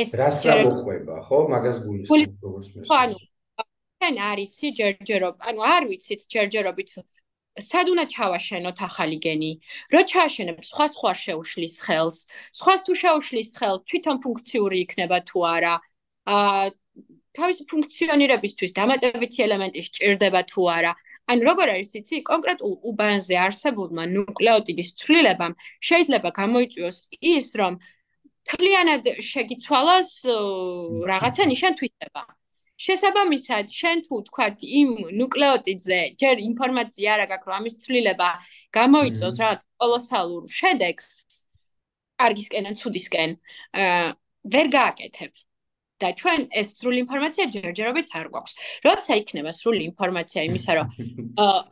[0.00, 1.38] ეს რას გამოყვება, ხო?
[1.54, 2.82] მაგას გულისხმობ როგორც მე.
[2.86, 3.16] ხო, ანუ
[4.00, 6.90] ჩვენ არიცი ჯერჯერობ, ანუ არ ვიცით ჯერჯერობით
[7.60, 9.52] სად უნდა ჩავაშენოთ ახალი გენი?
[9.92, 12.18] რო ჩააშენებ, სხვა სხვა შეუშლის ხელს,
[12.56, 15.74] სხვა თუ შეუშლის ხელს, თვითონ ფუნქციური იქნება თუ არა?
[16.30, 16.64] აა
[17.36, 20.92] თავის ფუნქციონირებისთვის დამატებითი ელემენტი სჭირდება თუ არა?
[21.30, 22.16] ან როგორ არის იცი?
[22.30, 25.54] კონკრეტულ უბანზე არსებულმა ნუკლეოტიდის ცვლილებამ
[25.88, 26.98] შეიძლება გამოიწვიოს
[27.34, 27.78] ის რომ
[28.50, 30.10] თლიანად შეგიცვალოს
[31.12, 32.22] რაღაცა ნიშან თვისება.
[32.80, 38.30] შესაბამისად შენ თუ თქვათ იმ ნუკლეოტიდზე ჯერ ინფორმაცია არ აქვს რომ ამის ცვლილება
[38.78, 41.10] გამოიწვევს რაღაც კოლოსალურ შედეგს
[42.20, 43.30] კარგისკენ ან ცუდისკენ
[44.56, 45.32] ვერ გააკეთებ
[46.00, 48.54] და ჩვენ ეს სრული ინფორმაცია ჯერჯერობით არ გვაქვს.
[48.86, 50.86] როცა იქნება სრული ინფორმაცია იმისა, რომ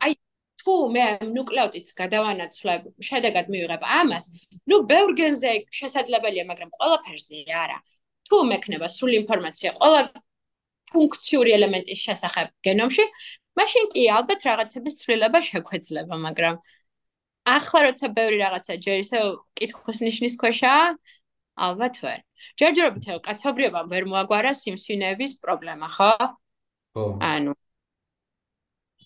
[0.05, 0.13] აი
[0.59, 1.05] თუ მე
[1.35, 4.25] ნუკლეოტიდს გადავანაცვლებ, შედეგად მივიღებ ამას,
[4.69, 7.77] ნუ ბევრ გენზე შესაძლებელია, მაგრამ ყველაფერზე არა.
[8.29, 10.01] თუ მექნება სრული ინფორმაცია ყველა
[10.93, 13.05] ფუნქციური ელემენტის შესახებ გენომში,
[13.57, 16.55] მაშინ კი ალბათ რაღაცების ცვლილება შეგვეძლება, მაგრამ
[17.55, 19.17] ახლა როცა ბევრი რაღაცა ჯერ ისე
[19.57, 20.85] კითხვის ნიშნის ქვეშაა,
[21.67, 22.19] ალბათ ვერ.
[22.59, 26.11] ჯერჯერობით კაცობრიობა ვერ მოაგვარა სიმსვინეების პრობლემა, ხო?
[26.95, 27.05] ხო.
[27.19, 27.53] ანუ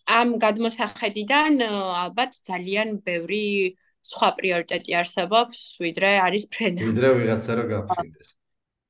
[0.04, 6.82] ამ გადმოსახედიდან ალბათ ძალიან ბევრი სხვა პრიორიტეტი არსებობს, ვიდრე არის ფრენა.
[6.84, 8.30] ვიდრე ვიღაცა რა გაფრინდეს.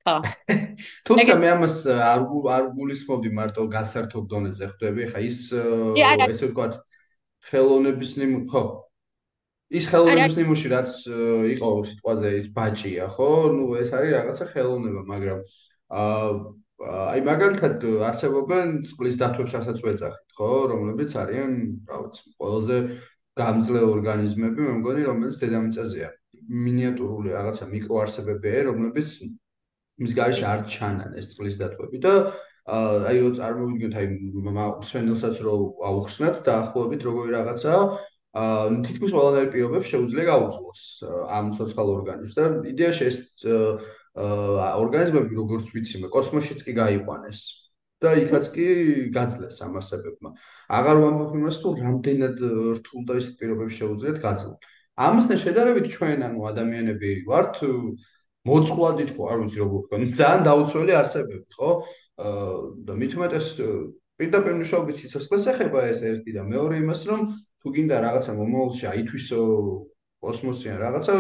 [0.03, 0.15] ხო.
[1.07, 6.81] თუმცა მე ამას არ არ გულისხმობდი მარტო გასართობ დონეზე ხვდები, ხა ის ესე ვთქვათ
[7.51, 8.63] ხელოვნების ნიმ ხო
[9.73, 10.91] ის ხელოვნების ნიმუში რაც
[11.53, 13.29] იყო სიტყვაზე ის ბაჭია, ხო?
[13.57, 15.39] ნუ ეს არის რაღაცა ხელოვნება, მაგრამ
[16.01, 16.27] აა
[17.13, 20.51] აი მაგალითად არსებობენ წყლის დათვებს რასაც ვეძახით, ხო?
[20.73, 21.51] რომლებიც არიან,
[21.89, 22.77] რა ვიცი, ყველაზე
[23.39, 26.09] გამძლე ორგანიზმები, მე მგონი, რომელიც დედამიწაზეა.
[26.43, 29.09] მინიატურული რაღაცა მიკროარსებებია, რომლებიც
[30.03, 32.13] მის გარშე არ ჩანან ეს წყლის დათვები და
[32.63, 34.07] აი რო წარმოვიდგინოთ აი
[34.89, 35.55] სვენელსაც რო
[35.89, 37.81] აუხსნათ და ახლობით როგორი რაღაცაა
[38.33, 40.81] აა თითქოს ყველანაირ პირობებს შეუძლია გაუძლოს
[41.37, 47.41] ამ სოციალ ორგანიზმს და იდეაში ეს აა ორგანიზმები როგორც ვიცი მე კოსმოსშიც კი გაიყვანეს
[48.03, 48.65] და იქაც კი
[49.15, 50.29] გაძლეს ამ არსებებმა.
[50.77, 52.35] აღარ ვამბობ იმას თუ რამდენად
[52.81, 54.53] რთულ და ის პირობებს შეუძლიათ გაძლო.
[55.07, 57.55] ამასთან შედარებით ჩვენ ანუ ადამიანები ვართ
[58.49, 61.69] მოწყვლადი თქო არ ვიცი როგორ თქვა ძალიან დაუცველი არსებები ხო?
[62.27, 63.47] აა და მით უმეტეს
[64.19, 67.21] პირდაპირ მნიშვნელობით სიცოცხლეს ეხება ეს ერთი და მეორე იმას რომ
[67.63, 69.41] თუ გინდა რაღაცა მომავალში აითვისო
[70.23, 71.13] კოსმოსი ან რაღაცა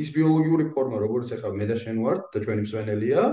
[0.00, 3.24] ის ბიოლოგიური ფორმა როგორც ახლა მე და შენ ვართ და ჩვენი მსვენელია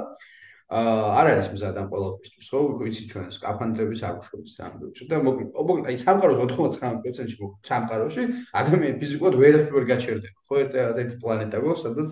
[0.68, 2.60] აა არ არის მზად ამ ყოველთვის ხო?
[2.80, 8.24] ვიცი ჩვენ სკაფანდრების აღშობის ამბობთ და მოკლედ აი სამყაროს 99%-ში მოკლედ სამყაროში
[8.62, 10.56] ადამიანი ფიზიკურად ვერაც ვერ გაჩერდება ხო?
[10.64, 12.12] ერთ ერთ პლანეტა გვაქვს სადაც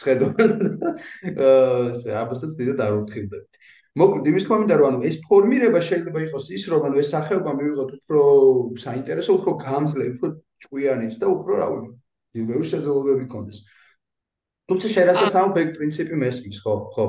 [0.00, 0.40] შედოთ
[1.44, 3.52] აა აბსოლუტურად დიდად არ ვთხილდებით
[3.98, 7.52] მოკლედ იმის თქმა მინდა რომ ანუ ეს ფორმირება შეიძლება იყოს ის რომ ანუ ეს სახეობა
[7.58, 8.20] მივიღოთ უფრო
[8.84, 10.26] საინტერესო, უფრო გამძლე, უფრო
[10.62, 13.58] ჭკვიანიც და უფრო რა ვიცი, ბევრი შეძლებები ქონდეს.
[14.68, 17.06] თუმცა შეიძლება სამ ბექ პრინციპი მესმის, ხო, ხო.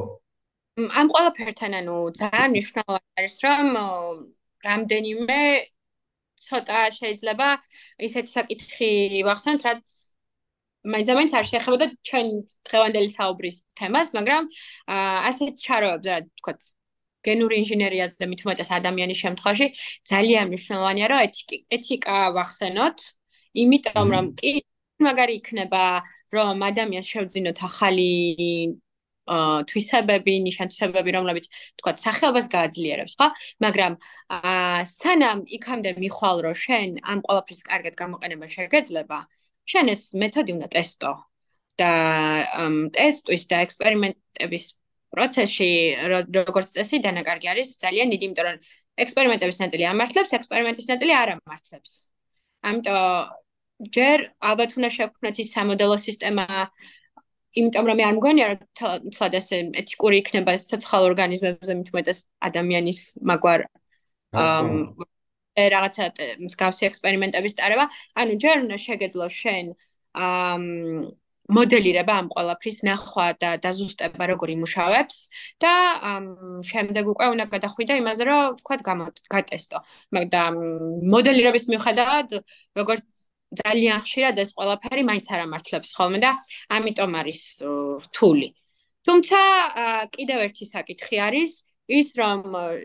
[0.99, 3.67] ამ ყველაფერთან ანუ ძალიან მნიშვნელოვანი არის რომ
[4.63, 5.41] რამდენიმე
[6.39, 7.47] ცოტა შეიძლება
[8.07, 8.91] ისეთი საკითხი
[9.27, 9.85] ვახსენოთ, რაც
[10.87, 12.27] მაინც არ შეეხებოდა ჩვენ
[12.67, 14.43] დღევანდელი საუბრის თემას, მაგრამ
[15.29, 16.53] ასეთ ჩაროებს რა თქვა
[17.27, 19.67] გენური ინჟინერიაზე მით უმეტეს ადამიანის შემთხვევაში
[20.11, 22.97] ძალიან მნიშვნელოვანია რომ ეთიკა ეთიკა ვახსენოთ
[23.63, 24.53] იმიტომ რომ კი
[25.07, 25.83] მაგარი იქნება
[26.35, 28.11] რომ ადამიანს შევძინოთ ახალი
[29.29, 31.45] თვისებები, ნიშან-თვისებები, რომლებიც
[31.77, 33.27] თქვა სახეობას გააძლიერებს, ხო?
[33.65, 33.93] მაგრამ
[34.37, 39.19] აა სანამ იქამდე მიხვალ რომ შენ ამ ყოლაფრის კარგად გამოყენება შეგეძლება,
[39.69, 41.13] შენ ეს მეთოდი უნდა ტესტო
[41.79, 41.91] და
[42.97, 44.65] ტესტვის და ექსპერიმენტების
[45.13, 45.69] პროცესში
[46.37, 48.57] როგორც წესი დანაკარგი არის ძალიან დიდი, იმიტომ რომ
[49.03, 51.91] ექსპერიმენტების ნაწილი ამართლებს, ექსპერიმენტის ნაწილი არ ამართლებს.
[52.69, 52.97] ამიტომ
[53.95, 54.17] ჯერ
[54.49, 56.45] ალბათ უნდა შევქმნათ ის სამოდელო სისტემა,
[57.59, 58.59] იმიტომ რომ მე არ მგონია რომ
[59.15, 62.99] თლად ესე ეთიკური იქნება ეს ცოცხალ ორგანიზმებზე მithumetes ადამიანის
[63.29, 63.59] მაგვარ
[64.35, 64.67] ამ
[65.73, 66.03] რაღაცა
[66.45, 67.85] მსგავსი ექსპერიმენტების ტარება.
[68.19, 69.65] ანუ ჯერ უნდა შეგეძლო შენ
[70.13, 70.63] ამ
[71.49, 75.17] მოდელირება ამ ყველაფრის ნახვა და დაზუსტება როგორ იმუშავებს
[75.63, 75.73] და
[76.71, 78.75] შემდეგ უკვე უნდა გადახვიდე იმაზე რომ თქვა
[79.33, 79.77] გატესტო.
[80.13, 80.53] მაგრამ
[81.13, 82.27] მოდელირების მიუხედავად
[82.77, 83.05] როგორც
[83.65, 86.31] ძალიან ხშირად ეს ყველაფერი მაინც არ ამართლებს ხოლმე და
[86.69, 87.41] ამიტომ არის
[88.05, 88.47] რთული.
[89.09, 89.39] თუმცა
[90.13, 91.51] კიდევ ერთი საკითხი არის
[91.89, 92.39] ის რომ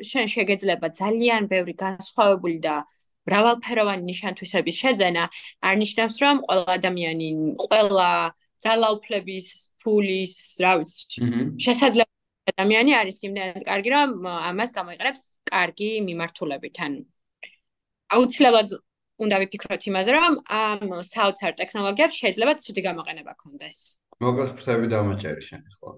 [0.09, 2.89] შენ შეგეძლება ძალიან ბევრი განსხვავებული და
[3.29, 5.25] მრავალფეროვანი ნიშანთვისების შეძენა.
[5.69, 7.29] არნიშნავს რომ ყველა ადამიანი
[7.61, 8.09] ყველა
[8.65, 9.49] ძალაუფლების
[9.85, 10.35] ფულის,
[10.65, 11.19] რა ვიცი,
[11.67, 16.77] შესაძლებელი ადამიანი არის იმდენად კარგი, რომ ამას გამოიყენებს კარგი მიმართულებით.
[16.87, 16.93] ან
[18.15, 18.69] აუცილებლად
[19.25, 20.81] უნდა ვიფიქროთ იმაზე, რომ ამ
[21.13, 23.79] საოცარ ტექნოლოგიებს შეიძლება ცუდი გამოყენება ქონდეს.
[24.25, 25.91] მოკლედ ფრთები დამაჭერი შენ ხო?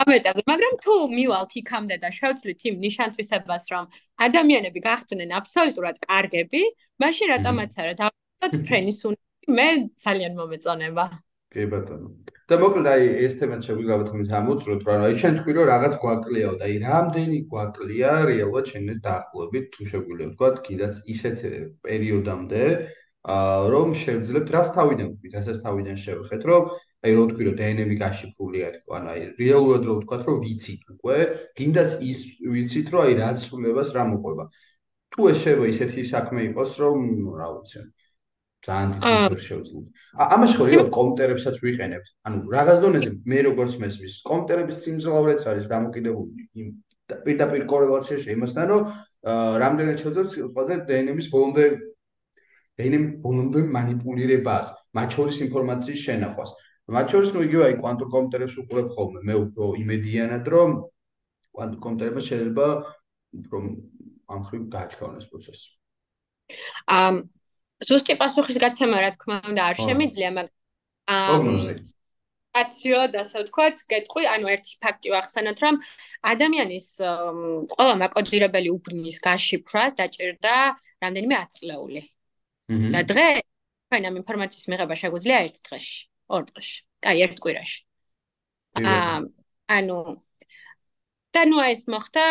[0.00, 3.84] ამეტაზე, მაგრამ თუ მივალთ იქამდე და შევცვლით იმ ნიშანთვისებას, რომ
[4.26, 6.62] ადამიანები გახდნენ აბსოლუტურად კარგები,
[7.04, 7.94] მაშინ რატომაც არა
[8.40, 9.68] და ვთქვათ ფრენის უნი მე
[10.04, 11.04] ძალიან მომეწონება.
[11.52, 12.08] კი ბატონო.
[12.50, 16.54] და მოკლედ აი ეს თემა შეგვიგავთ თუმცა ამოწროთ რა აი შენ თქვი რომ რაღაც გვაკლიაო
[16.60, 21.38] და აი რამდენი გვაკლია რეალურად შენ ეს დაახლოებით თუ შეგვიძლია ვთქვათ კიდაც ისეთ
[21.86, 22.64] პერიოდამდე
[23.34, 23.36] ა
[23.74, 26.62] რომ შევძლებთ რას თავიდან ვთქვით რასაც თავიდან შევხეთ რომ
[27.04, 31.16] აი რო თქვი რომ დნმ-ი გაშიფრულია თქო, ანუ აი რეალურად რო ვთქვა რომ ვიცით უკვე,
[31.56, 32.18] გინდათ ის
[32.54, 34.44] ვიცით რომ აი რაც სრულებას რა მოყვება.
[35.12, 36.98] თუ ეს შევა ისეთი საქმე იყოს რომ
[37.40, 37.80] რა ვიცი
[38.66, 39.88] ძალიან დიდ ფიქრს შევძლებთ.
[40.20, 42.06] ამაში ხო რეალ კომპიუტერებსაც ვიყენებთ.
[42.26, 46.66] ანუ რაღაც დონეზე მე როგორც მესმის, კომპიუტერების სიმძლავრეც არის დამოკიდებული იმ
[47.24, 48.82] პირდაპირ კორელაციაში იმასთან, რომ
[49.64, 51.64] რამდენად შეძლებს ყველაზე დნმ-ის ბოლომდე
[52.80, 56.50] დნმ ბოლომდე манипуლირებას, მათ შორის ინფორმაციის შენახვას.
[56.90, 60.70] მათ შორის ნუ იგივე აი кванტურ კომპიუტერებს უყურებ ხოლმე, მე უფრო იმედიანად რომ
[61.54, 62.66] кванტურ კომპიუტერებმა შეიძლება
[63.40, 63.56] უფრო
[64.30, 65.68] ამ ხრივ გააჩქავნეს პროცესი.
[66.90, 67.14] ამ
[67.88, 70.56] ზუსტი პასუხის გაცემა რა თქმა უნდა არ შემიძლია, მაგრამ
[71.08, 71.98] პროგნოზი
[72.50, 75.76] აციოდ ასე ვთქვათ, გეტყვი, ანუ ერთი ფაქტი ვახსენოთ, რომ
[76.32, 76.88] ადამიანის
[77.74, 80.54] ყველა მაკოდირებელი უბნის გაშიფრას დაჭირდა
[81.04, 82.02] რამდენიმე ათწლეული.
[82.94, 83.28] და დღე
[83.90, 86.00] თქვენ ამ ინფორმაციის მიღება შეგვიძლია ერთ დღეში,
[86.34, 87.78] ორ დღეში, კაი, ერთ კვირაში.
[88.78, 89.16] აა
[89.78, 89.98] ანუ
[91.34, 92.24] და ნუ ეს მოხდა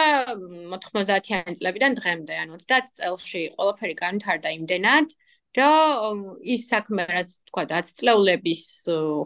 [0.83, 5.07] 90-იან წლებიდან დღემდე, ანუ 30 წელში ყველაფერი განვითარდა იმდენად,
[5.57, 8.63] რომ ის საქმე რაც თქვა 10 წლეულების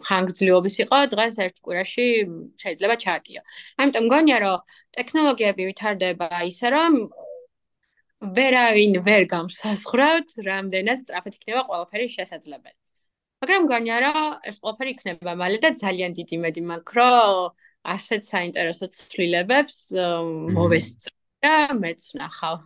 [0.08, 2.06] ხანგრძლივობის იყო დღეს ერთ კვირაში
[2.62, 3.40] შეიძლება ჩაატიო.
[3.76, 4.56] ამიტომ მგონია რომ
[4.96, 6.92] ტექნოლოგიები ვითარდება ისე რომ
[8.38, 12.78] ვერავინ ვერ გამსაზღვრავთ რამდენად სწრაფად იქნება ყველაფერი შესაძლებელი.
[13.44, 17.52] მაგრამ მგონია რომ ეს ყველაფერი იქნება მალე და ძალიან დიდი მედი მაქვს რომ
[17.84, 19.76] ასეთ საინტერესო ცვლილებებს
[20.56, 21.54] მოვესწრებ და
[21.84, 22.56] მეც ნახავ.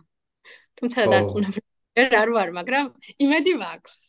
[0.79, 1.58] თუმცა დარწმუნებული
[1.99, 2.85] ვერ არ ვარ, მაგრამ
[3.27, 3.99] იმედი მაქვს.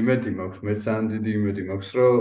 [0.00, 2.16] იმედი მაქვს, მე ძალიან დიდი იმედი მაქვს, რომ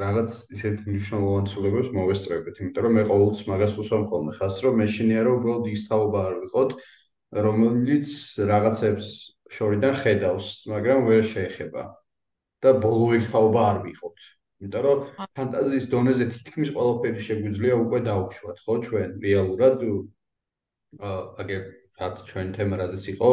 [0.00, 5.22] რაღაც ისეთ მნიშვნელოვან ცვლილებებს მოვესწრებით, იმიტომ რომ მე ყოველთვის მაგას უსვამ ხოლმე ხას, რომ მეშინია
[5.26, 6.70] რომ უბრალოდ ის თაობა არ ვიყოთ,
[7.46, 8.08] რომელიც
[8.50, 9.06] რაღაცებს
[9.56, 11.82] შორიდან ხედავს, მაგრამ ვერ შეეხება.
[12.60, 14.18] და ბოლოი თაობა არ ვიყოთ.
[14.60, 14.98] იმიტომ რომ
[15.36, 19.84] ფანტაზიის დონეზე თითქმის ყველაფერი შეგვიძლია უკვე დაუშვათ, ხო, ჩვენ რეალურად
[21.00, 21.62] აა აგერ
[22.00, 23.30] რაც ჩვენ თემა რაზეც იყო,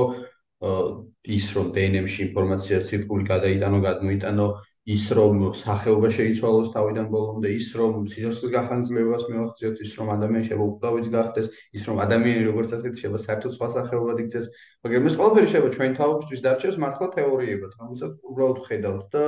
[0.57, 4.47] ის რომ დნმ-ში ინფორმაცია ციფრული გადაიტანო, გადმოიტანო,
[4.87, 10.67] ის რომ სახეობა შეიცვალოს თავიდან ბოლომდე, ის რომ სიცოცხლის გახანძლებას მივახციოთ, ის რომ ადამიანი შეიძლება
[10.71, 14.47] უკდავიც გახდეს, ის რომ ადამიანი როგორც ასეთი შეიძლება საერთოდ სხვა სახეობად იქცეს,
[14.87, 19.23] მაგრამ ეს ყველაფერი შეიძლება ჩვენ თავისთვის დარჩეს მართლა თეორიებად, რომელსაც უბრალოდ ხედავთ და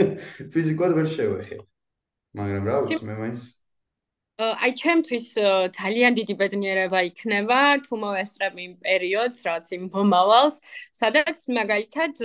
[0.56, 1.62] ფიზიკურად ვერ შევეხეთ.
[2.40, 3.38] მაგრამ რა ვიცი, მე მაინც
[4.34, 5.26] აი ჩემთვის
[5.78, 10.56] ძალიან დიდი ბედნიერება იქნება თუ მოვესწრებ იმ პერიოდს, რაც იმ მომავალს,
[10.90, 12.18] სადაც მაგალითად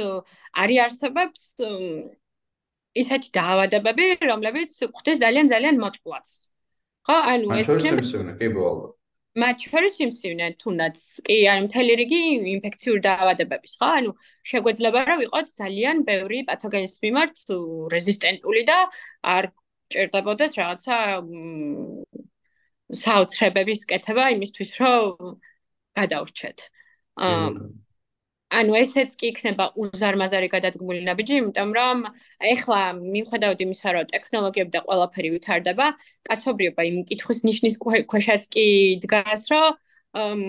[0.57, 1.41] არის არსებობს
[2.97, 6.27] ისეთი დაავადებები, რომლებიც ხდეს ძალიან ძალიან მოწყვლაც.
[7.05, 8.85] ხო, ანუ ეს შეიძლება კი ბოლო.
[9.37, 10.97] მათ შორის სიმსივნე თუნდაც
[11.29, 12.21] კი არის მთელი რიგი
[12.57, 13.89] ინფექციური დაავადებების, ხო?
[14.01, 14.11] ანუ
[14.49, 17.35] შეგვეძლება რომ ვიყოთ ძალიან ბევრი პათოგენის მიმართ
[17.93, 18.77] რეზისტენტული და
[19.21, 19.53] არ
[19.93, 20.97] ჭირდებოდეს რაღაცა
[22.89, 25.37] საოცრებების კეთება იმისთვის, რომ
[25.99, 26.57] გადავრჩეთ.
[28.49, 31.97] ანუ ესეც კი იქნება უზარმაზარი გადადგმული ნაბიჯი, იმიტომ რომ
[32.53, 35.87] ეხლა მიხედავთ იმისა, რომ ტექნოლოგიები და ყველაფერი ვითარდება,
[36.25, 37.75] კაცობრიობა იმ კითხვის ნიშნის
[38.09, 38.65] ქვეშაც კი
[39.05, 40.39] დგას, რომ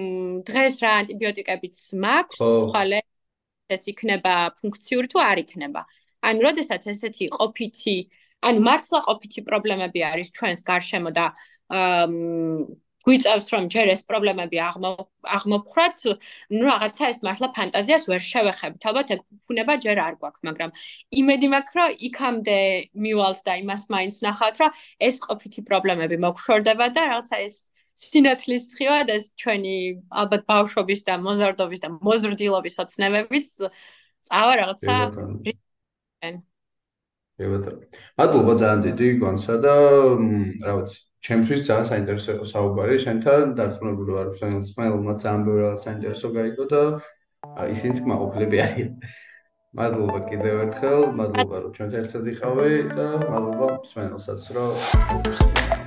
[0.48, 2.40] დღეს რა ანტიბიოტიკებიც მაქვს,
[2.72, 3.00] ხალე
[3.68, 5.84] ეს იქნება ფუნქციური თუ არ იქნება.
[6.24, 7.96] ანუ როდესაც ესეთი ყოფითი
[8.40, 11.26] ანუ მართლა ყოფითი პრობლემები არის ჩვენს გარშემო და
[13.00, 16.02] გვიწევს რომ ჯერ ეს პრობლემები აღმოფხრათ,
[16.52, 18.84] ну რაღაცა ეს მართლა ფანტაზიას ვერ შევეხებით.
[18.90, 20.70] ალბათ ეგ ფუნება ჯერ არ გვაქვს, მაგრამ
[21.20, 22.58] იმედი მაქვს რომ იქამდე
[23.04, 24.70] მივალთ და იმას მაინც ნახავთ, რომ
[25.08, 27.56] ეს ყოფითი პრობლემები მოგშორდება და რაღაცა ეს
[28.00, 28.64] სინათლის
[29.08, 29.76] და ეს ჩვენი
[30.20, 33.48] ალბათ ბავშვობის და მოზარდობის და მოზრდილობის ოცნებებიც
[34.28, 34.96] წავა რაღაცა
[37.52, 37.80] ბატონო.
[38.20, 39.74] მადლობა ძალიან დიდი გვანსა და
[40.66, 46.28] რა ვიცი, ჩემთვის ძალიან საინტერესო იყო საუბარი შენთან, დარწმუნებული ვარ, რომ სმაილმა ძალიან ბევრი საინტერესო
[46.36, 46.82] გაიგო და
[47.74, 48.90] ისინიც კმაყოფილები არიან.
[49.78, 55.79] მადლობა კიდევ ერთხელ, მადლობა რომ ჩვენთან ერთად იყავი და მადლობა სმაილსაც რომ